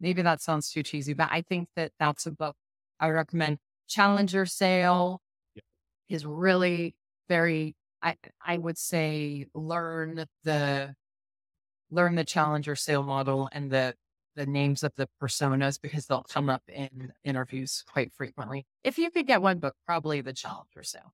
maybe 0.00 0.22
that 0.22 0.40
sounds 0.42 0.70
too 0.70 0.82
cheesy, 0.82 1.14
but 1.14 1.28
I 1.30 1.42
think 1.42 1.68
that 1.76 1.92
that's 1.98 2.26
a 2.26 2.30
book 2.30 2.56
I 2.98 3.08
recommend. 3.08 3.58
Challenger 3.88 4.46
Sale 4.46 5.20
yeah. 5.54 5.62
is 6.08 6.26
really 6.26 6.94
very. 7.28 7.76
I 8.02 8.16
I 8.44 8.58
would 8.58 8.78
say 8.78 9.46
learn 9.54 10.26
the 10.44 10.94
learn 11.90 12.14
the 12.14 12.24
Challenger 12.24 12.76
Sale 12.76 13.02
model 13.02 13.48
and 13.52 13.70
the 13.70 13.94
the 14.36 14.46
names 14.46 14.82
of 14.82 14.92
the 14.96 15.08
personas 15.20 15.80
because 15.80 16.06
they'll 16.06 16.22
come 16.22 16.48
up 16.48 16.62
in 16.68 17.12
interviews 17.24 17.84
quite 17.92 18.12
frequently. 18.14 18.66
If 18.84 18.96
you 18.96 19.10
could 19.10 19.26
get 19.26 19.42
one 19.42 19.58
book, 19.58 19.74
probably 19.86 20.20
the 20.20 20.32
Challenger 20.32 20.82
Sale. 20.82 21.12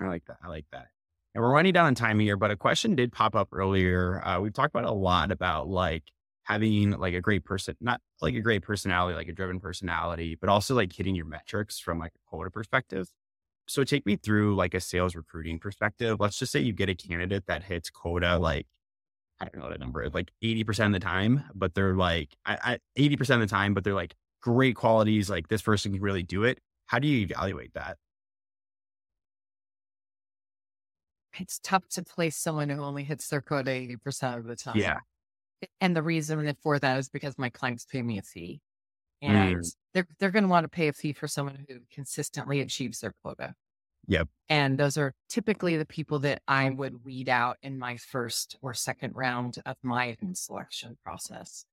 I 0.00 0.06
like 0.06 0.24
that. 0.26 0.38
I 0.42 0.48
like 0.48 0.66
that. 0.72 0.88
And 1.34 1.42
we're 1.42 1.52
running 1.52 1.72
down 1.72 1.86
on 1.86 1.94
time 1.94 2.18
here, 2.18 2.36
but 2.36 2.50
a 2.50 2.56
question 2.56 2.94
did 2.94 3.12
pop 3.12 3.34
up 3.34 3.48
earlier. 3.52 4.22
Uh, 4.26 4.40
we've 4.40 4.52
talked 4.52 4.74
about 4.74 4.88
a 4.88 4.92
lot 4.92 5.30
about 5.30 5.68
like 5.68 6.04
having 6.42 6.90
like 6.90 7.14
a 7.14 7.20
great 7.20 7.44
person, 7.44 7.76
not 7.80 8.00
like 8.20 8.34
a 8.34 8.40
great 8.40 8.62
personality, 8.62 9.16
like 9.16 9.28
a 9.28 9.32
driven 9.32 9.60
personality, 9.60 10.36
but 10.38 10.50
also 10.50 10.74
like 10.74 10.92
hitting 10.92 11.14
your 11.14 11.24
metrics 11.26 11.78
from 11.78 11.98
like 11.98 12.12
a 12.14 12.28
quota 12.28 12.50
perspective. 12.50 13.08
So 13.72 13.84
take 13.84 14.04
me 14.06 14.16
through 14.16 14.54
like 14.54 14.74
a 14.74 14.80
sales 14.80 15.14
recruiting 15.14 15.58
perspective. 15.58 16.18
Let's 16.20 16.38
just 16.38 16.52
say 16.52 16.60
you 16.60 16.72
get 16.72 16.88
a 16.88 16.94
candidate 16.94 17.46
that 17.46 17.62
hits 17.62 17.90
quota 17.90 18.38
like 18.38 18.66
I 19.40 19.46
don't 19.46 19.56
know 19.56 19.64
what 19.64 19.74
a 19.74 19.78
number 19.78 20.02
is, 20.02 20.14
like 20.14 20.30
80% 20.44 20.86
of 20.86 20.92
the 20.92 21.00
time, 21.00 21.42
but 21.54 21.74
they're 21.74 21.96
like 21.96 22.36
I, 22.44 22.78
I, 22.96 23.00
80% 23.00 23.34
of 23.34 23.40
the 23.40 23.46
time, 23.46 23.74
but 23.74 23.82
they're 23.82 23.94
like 23.94 24.14
great 24.40 24.76
qualities, 24.76 25.28
like 25.28 25.48
this 25.48 25.62
person 25.62 25.92
can 25.92 26.00
really 26.00 26.22
do 26.22 26.44
it. 26.44 26.60
How 26.86 26.98
do 26.98 27.08
you 27.08 27.22
evaluate 27.22 27.74
that? 27.74 27.96
it's 31.38 31.58
tough 31.62 31.88
to 31.88 32.02
place 32.02 32.36
someone 32.36 32.68
who 32.68 32.82
only 32.82 33.04
hits 33.04 33.28
their 33.28 33.40
quota 33.40 33.70
80% 33.70 34.38
of 34.38 34.44
the 34.44 34.56
time. 34.56 34.76
Yeah. 34.76 34.98
And 35.80 35.96
the 35.96 36.02
reason 36.02 36.54
for 36.62 36.78
that 36.78 36.98
is 36.98 37.08
because 37.08 37.38
my 37.38 37.48
clients 37.48 37.86
pay 37.86 38.02
me 38.02 38.18
a 38.18 38.22
fee. 38.22 38.60
And 39.22 39.56
mm. 39.56 39.74
they're 39.94 40.06
they're 40.18 40.30
going 40.30 40.44
to 40.44 40.48
want 40.48 40.64
to 40.64 40.68
pay 40.68 40.88
a 40.88 40.92
fee 40.92 41.12
for 41.12 41.28
someone 41.28 41.64
who 41.68 41.78
consistently 41.92 42.60
achieves 42.60 43.00
their 43.00 43.14
quota. 43.22 43.54
Yep. 44.08 44.28
And 44.48 44.78
those 44.78 44.98
are 44.98 45.14
typically 45.28 45.76
the 45.76 45.86
people 45.86 46.18
that 46.20 46.42
I 46.48 46.68
would 46.70 47.04
weed 47.04 47.28
out 47.28 47.56
in 47.62 47.78
my 47.78 47.96
first 47.96 48.56
or 48.60 48.74
second 48.74 49.14
round 49.14 49.58
of 49.64 49.76
my 49.82 50.16
selection 50.34 50.98
process. 51.04 51.64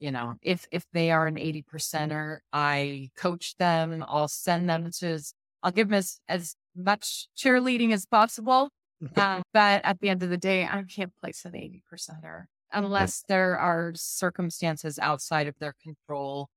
You 0.00 0.10
know, 0.10 0.34
if 0.42 0.66
if 0.72 0.84
they 0.92 1.10
are 1.10 1.26
an 1.26 1.38
80 1.38 1.64
percenter, 1.72 2.38
I 2.52 3.10
coach 3.16 3.56
them, 3.56 4.04
I'll 4.06 4.28
send 4.28 4.68
them 4.68 4.90
to 4.98 5.20
I'll 5.62 5.72
give 5.72 5.88
them 5.88 5.94
as, 5.94 6.20
as 6.28 6.56
much 6.76 7.28
cheerleading 7.36 7.92
as 7.92 8.06
possible 8.06 8.70
uh, 9.16 9.42
but 9.52 9.84
at 9.84 10.00
the 10.00 10.08
end 10.08 10.22
of 10.22 10.30
the 10.30 10.36
day, 10.36 10.64
I 10.64 10.82
can't 10.82 11.12
place 11.20 11.44
an 11.44 11.56
80 11.56 11.82
percenter 11.92 12.44
unless 12.72 13.24
there 13.28 13.58
are 13.58 13.92
circumstances 13.94 14.98
outside 14.98 15.46
of 15.46 15.58
their 15.58 15.74
control. 15.82 16.48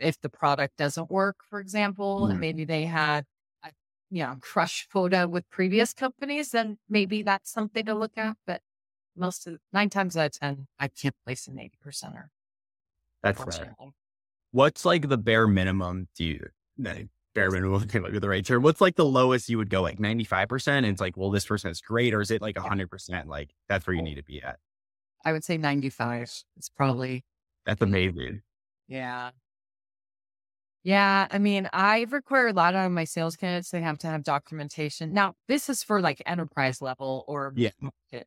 If 0.00 0.20
the 0.20 0.28
product 0.28 0.76
doesn't 0.76 1.10
work, 1.10 1.36
for 1.48 1.60
example, 1.60 2.22
mm. 2.22 2.30
and 2.30 2.40
maybe 2.40 2.64
they 2.64 2.84
had 2.84 3.24
a 3.64 3.70
you 4.10 4.22
know 4.22 4.36
crush 4.40 4.88
quota 4.90 5.28
with 5.28 5.48
previous 5.50 5.92
companies, 5.92 6.50
then 6.50 6.78
maybe 6.88 7.22
that's 7.22 7.50
something 7.50 7.84
to 7.86 7.94
look 7.94 8.12
at. 8.16 8.36
But 8.46 8.62
most 9.16 9.46
of 9.46 9.58
nine 9.72 9.90
times 9.90 10.16
out 10.16 10.26
of 10.26 10.32
ten, 10.32 10.66
I 10.78 10.88
can't 10.88 11.14
place 11.24 11.46
an 11.46 11.58
80 11.58 11.78
percenter. 11.84 12.24
That's 13.22 13.38
right. 13.40 13.68
what's 14.52 14.84
like 14.84 15.08
the 15.08 15.18
bare 15.18 15.46
minimum 15.46 16.08
do 16.16 16.24
you 16.24 16.50
bare 17.34 17.50
minimum 17.50 17.86
can 17.86 18.02
look 18.02 18.14
at 18.14 18.22
the 18.22 18.28
right 18.28 18.44
term 18.44 18.62
what's 18.62 18.80
like 18.80 18.96
the 18.96 19.04
lowest 19.04 19.48
you 19.48 19.58
would 19.58 19.70
go 19.70 19.82
like 19.82 19.98
95% 19.98 20.68
and 20.68 20.86
it's 20.86 21.00
like 21.00 21.16
well 21.16 21.30
this 21.30 21.46
person 21.46 21.70
is 21.70 21.80
great 21.80 22.14
or 22.14 22.20
is 22.20 22.30
it 22.30 22.42
like 22.42 22.56
100% 22.56 23.26
like 23.26 23.50
that's 23.68 23.86
where 23.86 23.94
you 23.94 24.02
need 24.02 24.16
to 24.16 24.24
be 24.24 24.42
at 24.42 24.58
i 25.24 25.32
would 25.32 25.44
say 25.44 25.56
95 25.56 26.22
it's 26.56 26.68
probably 26.68 27.24
that's 27.66 27.82
amazing 27.82 28.42
yeah 28.88 29.30
yeah, 30.82 31.28
I 31.30 31.38
mean, 31.38 31.68
I 31.72 32.06
require 32.10 32.48
a 32.48 32.52
lot 32.52 32.74
of 32.74 32.90
my 32.90 33.04
sales 33.04 33.36
candidates. 33.36 33.70
They 33.70 33.82
have 33.82 33.98
to 33.98 34.06
have 34.06 34.22
documentation. 34.22 35.12
Now, 35.12 35.34
this 35.46 35.68
is 35.68 35.82
for 35.82 36.00
like 36.00 36.22
enterprise 36.24 36.80
level 36.80 37.24
or 37.28 37.52
yeah, 37.54 37.70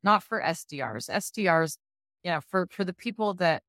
not 0.04 0.24
for 0.24 0.40
SDRs. 0.40 1.10
SDRs, 1.10 1.78
you 2.24 2.32
know, 2.32 2.42
for 2.42 2.68
for 2.70 2.84
the 2.84 2.94
people 2.94 3.34
that 3.36 3.64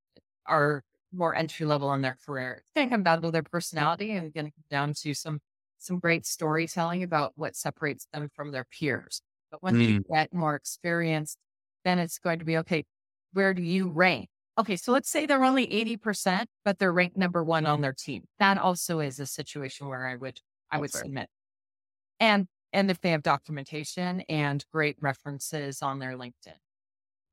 are 0.46 0.82
more 1.12 1.34
entry 1.34 1.64
level 1.64 1.92
in 1.94 2.02
their 2.02 2.18
career, 2.26 2.56
it's 2.58 2.70
going 2.74 2.88
to 2.88 2.94
come 2.94 3.02
down 3.02 3.22
to 3.22 3.30
their 3.30 3.42
personality 3.42 4.10
and 4.10 4.34
going 4.34 4.46
to 4.46 4.52
come 4.52 4.64
down 4.70 4.92
to 4.94 5.14
some 5.14 5.40
some 5.78 5.98
great 5.98 6.26
storytelling 6.26 7.02
about 7.02 7.32
what 7.36 7.56
separates 7.56 8.06
them 8.12 8.28
from 8.34 8.52
their 8.52 8.64
peers. 8.64 9.22
But 9.50 9.62
once 9.62 9.78
mm. 9.78 9.88
you 9.88 10.04
get 10.12 10.34
more 10.34 10.54
experienced, 10.54 11.38
then 11.84 11.98
it's 11.98 12.18
going 12.18 12.38
to 12.38 12.44
be 12.44 12.58
okay. 12.58 12.84
Where 13.32 13.54
do 13.54 13.62
you 13.62 13.88
rank? 13.88 14.28
Okay, 14.56 14.76
so 14.76 14.92
let's 14.92 15.10
say 15.10 15.26
they're 15.26 15.44
only 15.44 15.66
80%, 15.66 16.46
but 16.64 16.78
they're 16.78 16.92
ranked 16.92 17.16
number 17.16 17.42
one 17.42 17.66
on 17.66 17.76
mm-hmm. 17.76 17.82
their 17.82 17.92
team. 17.92 18.24
That 18.38 18.56
also 18.56 19.00
is 19.00 19.18
a 19.18 19.26
situation 19.26 19.88
where 19.88 20.06
I 20.06 20.16
would 20.16 20.40
I 20.70 20.78
would 20.78 20.92
submit. 20.92 21.28
And 22.20 22.46
and 22.72 22.90
if 22.90 23.00
they 23.00 23.10
have 23.10 23.22
documentation 23.22 24.22
and 24.28 24.64
great 24.72 24.96
references 25.00 25.82
on 25.82 25.98
their 25.98 26.16
LinkedIn. 26.16 26.58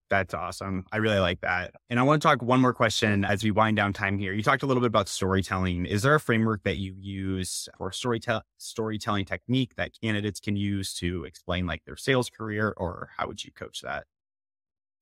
That's 0.09 0.33
awesome. 0.33 0.85
I 0.91 0.97
really 0.97 1.19
like 1.19 1.39
that. 1.39 1.73
And 1.89 1.97
I 1.97 2.03
want 2.03 2.21
to 2.21 2.27
talk 2.27 2.41
one 2.41 2.59
more 2.59 2.73
question 2.73 3.23
as 3.23 3.45
we 3.45 3.51
wind 3.51 3.77
down 3.77 3.93
time 3.93 4.19
here. 4.19 4.33
You 4.33 4.43
talked 4.43 4.61
a 4.61 4.65
little 4.65 4.81
bit 4.81 4.87
about 4.87 5.07
storytelling. 5.07 5.85
Is 5.85 6.01
there 6.01 6.13
a 6.13 6.19
framework 6.19 6.63
that 6.63 6.77
you 6.77 6.93
use 6.99 7.69
for 7.77 7.91
storytell 7.91 8.41
storytelling 8.57 9.23
technique 9.23 9.75
that 9.77 9.91
candidates 10.03 10.41
can 10.41 10.57
use 10.57 10.93
to 10.95 11.23
explain 11.23 11.65
like 11.65 11.85
their 11.85 11.95
sales 11.95 12.29
career 12.29 12.73
or 12.75 13.11
how 13.17 13.27
would 13.27 13.45
you 13.45 13.53
coach 13.53 13.81
that? 13.83 14.03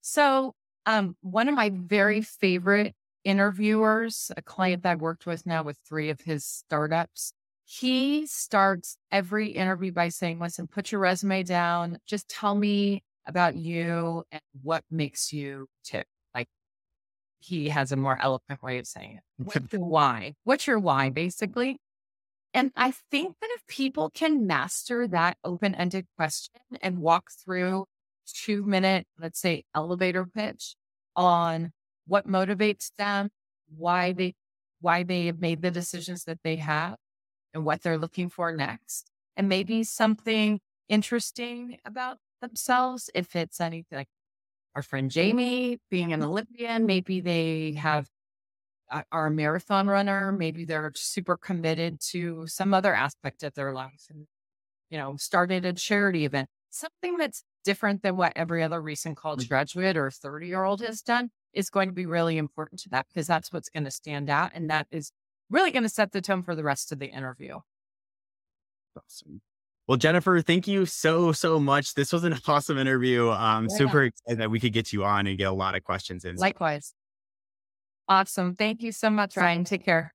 So 0.02 0.54
um, 0.90 1.16
one 1.22 1.48
of 1.48 1.54
my 1.56 1.72
very 1.72 2.22
favorite 2.22 2.96
interviewers, 3.24 4.32
a 4.36 4.42
client 4.42 4.82
that 4.84 4.94
I've 4.94 5.02
worked 5.02 5.28
with 5.28 5.46
now 5.46 5.62
with 5.62 5.78
three 5.88 6.10
of 6.10 6.22
his 6.22 6.44
startups, 6.44 7.32
he 7.64 8.26
starts 8.26 8.98
every 9.12 9.50
interview 9.50 9.92
by 9.92 10.10
saying, 10.10 10.40
listen, 10.40 10.66
put 10.66 10.92
your 10.92 11.02
resume 11.02 11.44
down. 11.44 12.00
Just 12.08 12.28
tell 12.28 12.56
me 12.56 13.04
about 13.28 13.56
you 13.56 14.24
and 14.32 14.42
what 14.64 14.84
makes 14.90 15.32
you 15.32 15.68
tick. 15.84 16.08
Like 16.34 16.48
he 17.38 17.70
has 17.70 17.92
a 17.92 17.96
more 17.96 18.18
eloquent 18.20 18.64
way 18.64 18.80
of 18.80 18.88
saying 18.88 19.18
it. 19.18 19.24
What's 19.38 19.72
your 19.72 19.86
why? 19.86 20.34
What's 20.44 20.66
your 20.66 20.80
why, 20.80 21.12
basically? 21.12 21.78
And 22.52 22.72
I 22.76 22.94
think 23.12 23.36
that 23.42 23.50
if 23.52 23.68
people 23.68 24.10
can 24.10 24.48
master 24.48 25.08
that 25.08 25.38
open 25.44 25.76
ended 25.76 26.08
question 26.18 26.62
and 26.82 26.98
walk 26.98 27.30
through 27.46 27.86
two 28.26 28.64
minute, 28.64 29.06
let's 29.20 29.40
say, 29.40 29.66
elevator 29.76 30.26
pitch 30.26 30.76
on 31.20 31.72
what 32.08 32.28
motivates 32.28 32.92
them, 32.98 33.30
why 33.78 34.14
they 34.14 34.36
why 34.82 35.04
they 35.04 35.26
have 35.28 35.42
made 35.42 35.62
the 35.62 35.72
decisions 35.72 36.24
that 36.24 36.40
they 36.44 36.56
have 36.58 36.96
and 37.54 37.66
what 37.66 37.82
they're 37.84 37.98
looking 37.98 38.30
for 38.30 38.52
next. 38.54 39.12
And 39.38 39.50
maybe 39.50 39.84
something 39.84 40.62
interesting 40.90 41.80
about 41.86 42.20
themselves. 42.42 43.10
If 43.14 43.36
it's 43.36 43.60
anything 43.62 43.98
like 44.00 44.08
our 44.76 44.84
friend 44.84 45.12
Jamie 45.12 45.80
being 45.92 46.14
an 46.14 46.24
Olympian, 46.24 46.86
maybe 46.86 47.22
they 47.22 47.74
have 47.74 48.08
uh, 48.92 49.04
are 49.12 49.28
a 49.28 49.32
marathon 49.32 49.88
runner, 49.88 50.32
maybe 50.32 50.66
they're 50.66 50.92
super 50.96 51.38
committed 51.38 52.00
to 52.02 52.48
some 52.48 52.74
other 52.74 52.94
aspect 52.94 53.44
of 53.44 53.54
their 53.56 53.74
life 53.74 54.08
and 54.10 54.28
you 54.90 54.98
know, 54.98 55.16
started 55.18 55.66
a 55.66 55.74
charity 55.74 56.26
event. 56.26 56.50
Something 56.70 57.18
that's 57.18 57.44
different 57.64 58.04
than 58.04 58.16
what 58.16 58.34
every 58.36 58.64
other 58.64 58.82
recent 58.82 59.18
college 59.18 59.46
mm. 59.46 59.50
graduate 59.50 59.98
or 59.98 60.12
30 60.12 60.48
year 60.48 60.64
old 60.64 60.82
has 60.82 61.02
done 61.02 61.30
is 61.54 61.70
going 61.70 61.90
to 61.90 61.94
be 61.94 62.06
really 62.06 62.38
important 62.38 62.80
to 62.82 62.90
that 62.90 63.08
because 63.08 63.28
that's 63.28 63.52
what's 63.52 63.70
going 63.70 63.86
to 63.86 63.92
stand 63.92 64.30
out. 64.30 64.52
And 64.54 64.70
that 64.70 64.88
is 64.92 65.12
really 65.50 65.72
going 65.72 65.84
to 65.84 65.90
set 65.90 66.12
the 66.12 66.22
tone 66.22 66.44
for 66.44 66.56
the 66.56 66.64
rest 66.64 66.92
of 66.92 67.00
the 67.00 67.08
interview. 67.08 67.60
Awesome. 68.96 69.42
Well, 69.88 69.98
Jennifer, 69.98 70.40
thank 70.42 70.68
you 70.68 70.86
so, 70.86 71.32
so 71.32 71.60
much. 71.60 71.96
This 71.96 72.14
was 72.14 72.24
an 72.24 72.38
awesome 72.48 72.78
interview. 72.78 73.30
I'm 73.30 73.68
yeah. 73.70 73.78
super 73.78 74.04
excited 74.04 74.40
that 74.40 74.52
we 74.52 74.60
could 74.60 74.74
get 74.74 74.94
you 74.94 75.04
on 75.04 75.26
and 75.26 75.38
get 75.38 75.46
a 75.46 75.52
lot 75.52 75.76
of 75.76 75.84
questions 75.84 76.26
in. 76.26 76.36
Likewise. 76.36 76.94
Awesome. 78.08 78.56
Thank 78.56 78.84
you 78.84 78.92
so 78.92 79.10
much, 79.10 79.36
Ryan. 79.36 79.64
Take 79.64 79.84
care. 79.84 80.14